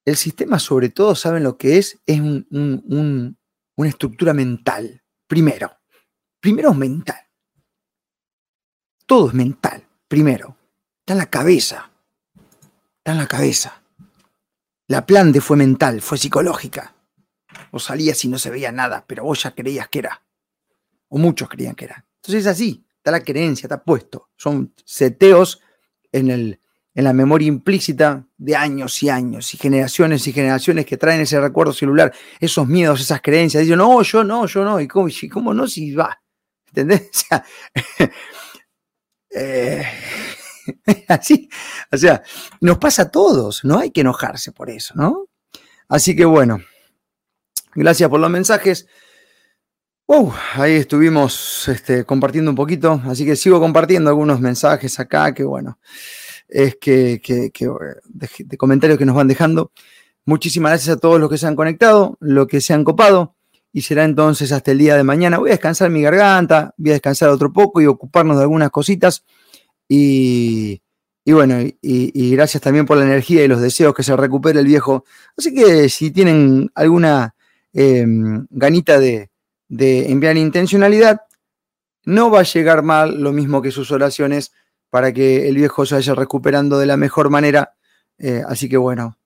el 0.04 0.16
sistema 0.16 0.58
sobre 0.60 0.90
todo, 0.90 1.14
¿saben 1.16 1.42
lo 1.42 1.56
que 1.58 1.78
es? 1.78 1.98
Es 2.06 2.20
un- 2.20 2.46
un- 2.50 2.84
un- 2.86 3.38
una 3.76 3.88
estructura 3.88 4.32
mental. 4.32 5.02
Primero. 5.26 5.72
Primero 6.40 6.70
es 6.70 6.76
mental. 6.76 7.16
Todo 9.06 9.28
es 9.28 9.34
mental. 9.34 9.84
Primero. 10.08 10.56
Está 11.00 11.14
en 11.14 11.18
la 11.18 11.26
cabeza. 11.30 11.90
Está 12.98 13.12
en 13.12 13.18
la 13.18 13.26
cabeza. 13.26 13.82
La 14.88 15.04
planta 15.04 15.40
fue 15.40 15.56
mental, 15.56 16.00
fue 16.00 16.16
psicológica. 16.18 16.94
Vos 17.72 17.84
salías 17.84 18.24
y 18.24 18.28
no 18.28 18.38
se 18.38 18.50
veía 18.50 18.72
nada, 18.72 19.04
pero 19.06 19.24
vos 19.24 19.42
ya 19.42 19.54
creías 19.54 19.88
que 19.88 20.00
era. 20.00 20.22
O 21.08 21.18
muchos 21.18 21.48
creían 21.48 21.74
que 21.74 21.86
era. 21.86 22.04
Entonces 22.16 22.42
es 22.42 22.46
así, 22.46 22.84
está 22.96 23.10
la 23.10 23.20
creencia, 23.20 23.66
está 23.66 23.82
puesto. 23.82 24.30
Son 24.36 24.72
seteos 24.84 25.60
en, 26.12 26.30
el, 26.30 26.60
en 26.94 27.04
la 27.04 27.12
memoria 27.12 27.48
implícita 27.48 28.26
de 28.36 28.56
años 28.56 29.02
y 29.02 29.08
años 29.08 29.54
y 29.54 29.58
generaciones 29.58 30.26
y 30.26 30.32
generaciones 30.32 30.86
que 30.86 30.96
traen 30.96 31.20
ese 31.20 31.40
recuerdo 31.40 31.72
celular, 31.72 32.12
esos 32.40 32.66
miedos, 32.66 33.00
esas 33.00 33.20
creencias. 33.20 33.62
Dicen, 33.62 33.78
no, 33.78 34.02
yo 34.02 34.24
no, 34.24 34.46
yo 34.46 34.64
no. 34.64 34.80
¿Y 34.80 34.88
cómo, 34.88 35.08
y 35.08 35.28
cómo 35.28 35.54
no 35.54 35.66
si 35.66 35.94
va? 35.94 36.20
¿Entendés? 36.68 37.10
O 37.12 37.18
sea, 37.28 37.44
eh, 39.30 39.84
así, 41.08 41.48
o 41.92 41.96
sea, 41.96 42.22
nos 42.60 42.78
pasa 42.78 43.02
a 43.02 43.10
todos, 43.10 43.64
no 43.64 43.78
hay 43.78 43.90
que 43.90 44.00
enojarse 44.00 44.52
por 44.52 44.70
eso, 44.70 44.94
¿no? 44.96 45.26
Así 45.88 46.16
que 46.16 46.24
bueno, 46.24 46.60
gracias 47.76 48.08
por 48.08 48.20
los 48.20 48.30
mensajes. 48.30 48.88
Uh, 50.08 50.30
ahí 50.54 50.74
estuvimos 50.74 51.68
este, 51.68 52.04
compartiendo 52.04 52.50
un 52.50 52.56
poquito, 52.56 53.02
así 53.06 53.24
que 53.24 53.36
sigo 53.36 53.60
compartiendo 53.60 54.08
algunos 54.08 54.40
mensajes 54.40 54.98
acá, 55.00 55.34
que 55.34 55.42
bueno, 55.42 55.78
es 56.48 56.76
que, 56.76 57.20
de, 58.04 58.56
comentarios 58.56 58.98
que 58.98 59.04
nos 59.04 59.16
van 59.16 59.28
dejando. 59.28 59.72
Muchísimas 60.24 60.70
gracias 60.70 60.96
a 60.96 61.00
todos 61.00 61.20
los 61.20 61.28
que 61.28 61.38
se 61.38 61.46
han 61.46 61.56
conectado, 61.56 62.16
los 62.20 62.46
que 62.46 62.60
se 62.60 62.72
han 62.72 62.84
copado, 62.84 63.34
y 63.72 63.82
será 63.82 64.04
entonces 64.04 64.52
hasta 64.52 64.70
el 64.70 64.78
día 64.78 64.96
de 64.96 65.02
mañana. 65.02 65.38
Voy 65.38 65.50
a 65.50 65.54
descansar 65.54 65.90
mi 65.90 66.02
garganta, 66.02 66.72
voy 66.76 66.90
a 66.90 66.94
descansar 66.94 67.28
otro 67.28 67.52
poco 67.52 67.80
y 67.80 67.86
ocuparnos 67.86 68.36
de 68.36 68.42
algunas 68.42 68.70
cositas. 68.70 69.24
Y, 69.88 70.80
bueno, 71.26 71.56
y 71.82 72.30
gracias 72.30 72.62
también 72.62 72.86
por 72.86 72.96
la 72.96 73.04
energía 73.04 73.44
y 73.44 73.48
los 73.48 73.60
deseos 73.60 73.94
que 73.94 74.02
se 74.02 74.16
recupere 74.16 74.60
el 74.60 74.66
viejo. 74.66 75.04
Así 75.36 75.52
que 75.54 75.88
si 75.88 76.10
tienen 76.10 76.70
alguna 76.74 77.35
eh, 77.78 78.06
ganita 78.48 78.98
de, 78.98 79.30
de 79.68 80.10
enviar 80.10 80.38
intencionalidad, 80.38 81.20
no 82.04 82.30
va 82.30 82.40
a 82.40 82.44
llegar 82.44 82.82
mal 82.82 83.20
lo 83.20 83.32
mismo 83.32 83.60
que 83.60 83.70
sus 83.70 83.90
oraciones 83.90 84.52
para 84.88 85.12
que 85.12 85.48
el 85.48 85.56
viejo 85.56 85.84
se 85.84 85.96
vaya 85.96 86.14
recuperando 86.14 86.78
de 86.78 86.86
la 86.86 86.96
mejor 86.96 87.28
manera. 87.28 87.74
Eh, 88.18 88.42
así 88.48 88.68
que 88.68 88.78
bueno, 88.78 89.18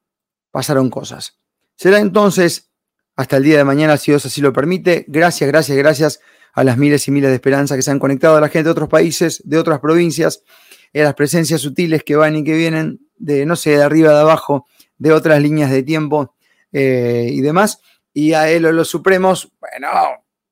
pasaron 0.51 0.91
cosas. 0.91 1.39
Será 1.77 2.01
entonces 2.01 2.71
hasta 3.15 3.37
el 3.37 3.45
día 3.45 3.59
de 3.59 3.65
mañana, 3.65 3.97
si 3.97 4.11
Dios 4.11 4.27
así 4.27 4.41
lo 4.41 4.53
permite. 4.53 5.05
Gracias, 5.07 5.49
gracias, 5.49 5.79
gracias 5.79 6.21
a 6.53 6.65
las 6.65 6.77
miles 6.77 7.07
y 7.07 7.13
miles 7.13 7.31
de 7.31 7.37
esperanzas 7.37 7.77
que 7.77 7.83
se 7.83 7.91
han 7.93 8.01
conectado, 8.01 8.37
a 8.37 8.41
la 8.41 8.49
gente 8.49 8.65
de 8.65 8.73
otros 8.73 8.89
países, 8.89 9.43
de 9.45 9.59
otras 9.59 9.79
provincias, 9.79 10.43
a 10.93 10.99
las 10.99 11.15
presencias 11.15 11.61
sutiles 11.61 12.03
que 12.03 12.17
van 12.17 12.35
y 12.35 12.43
que 12.43 12.57
vienen 12.57 12.99
de, 13.17 13.47
no 13.47 13.55
sé, 13.55 13.77
de 13.77 13.83
arriba, 13.83 14.13
de 14.13 14.21
abajo, 14.21 14.67
de 14.99 15.13
otras 15.13 15.41
líneas 15.41 15.71
de 15.71 15.85
tiempo 15.85 16.35
eh, 16.73 17.29
y 17.31 17.41
demás. 17.43 17.81
Y 18.13 18.33
a 18.33 18.51
él 18.51 18.67
o 18.67 18.73
los 18.73 18.89
supremos, 18.89 19.53
bueno, 19.61 19.89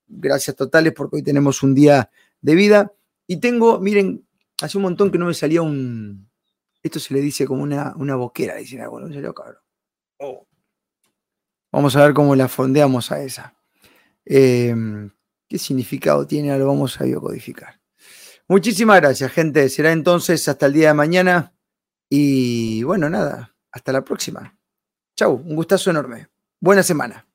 gracias 0.06 0.56
totales 0.56 0.92
porque 0.92 1.16
hoy 1.16 1.22
tenemos 1.22 1.62
un 1.62 1.74
día 1.74 2.10
de 2.40 2.54
vida. 2.54 2.92
Y 3.26 3.38
tengo, 3.38 3.80
miren, 3.80 4.26
hace 4.62 4.78
un 4.78 4.82
montón 4.82 5.10
que 5.10 5.18
no 5.18 5.26
me 5.26 5.34
salía 5.34 5.62
un, 5.62 6.28
esto 6.82 7.00
se 7.00 7.14
le 7.14 7.20
dice 7.20 7.46
como 7.46 7.62
una, 7.62 7.94
una 7.96 8.16
boquera, 8.16 8.56
dicen 8.56 8.80
algo, 8.80 9.00
no 9.00 9.08
me 9.08 9.14
salió 9.14 9.34
cabrón. 9.34 9.62
Oh. 10.18 10.46
Vamos 11.70 11.96
a 11.96 12.04
ver 12.04 12.14
cómo 12.14 12.34
la 12.34 12.48
fondeamos 12.48 13.12
a 13.12 13.22
esa. 13.22 13.54
Eh, 14.24 14.74
¿Qué 15.48 15.58
significado 15.58 16.26
tiene? 16.26 16.56
Lo 16.58 16.66
vamos 16.66 17.00
a 17.00 17.04
biocodificar. 17.04 17.80
Muchísimas 18.46 19.00
gracias, 19.00 19.32
gente. 19.32 19.68
Será 19.68 19.92
entonces 19.92 20.46
hasta 20.48 20.66
el 20.66 20.72
día 20.72 20.88
de 20.88 20.94
mañana. 20.94 21.54
Y 22.08 22.82
bueno, 22.82 23.10
nada, 23.10 23.54
hasta 23.70 23.92
la 23.92 24.02
próxima. 24.02 24.58
Chau, 25.16 25.34
un 25.34 25.54
gustazo 25.54 25.90
enorme. 25.90 26.28
Buena 26.60 26.82
semana. 26.82 27.27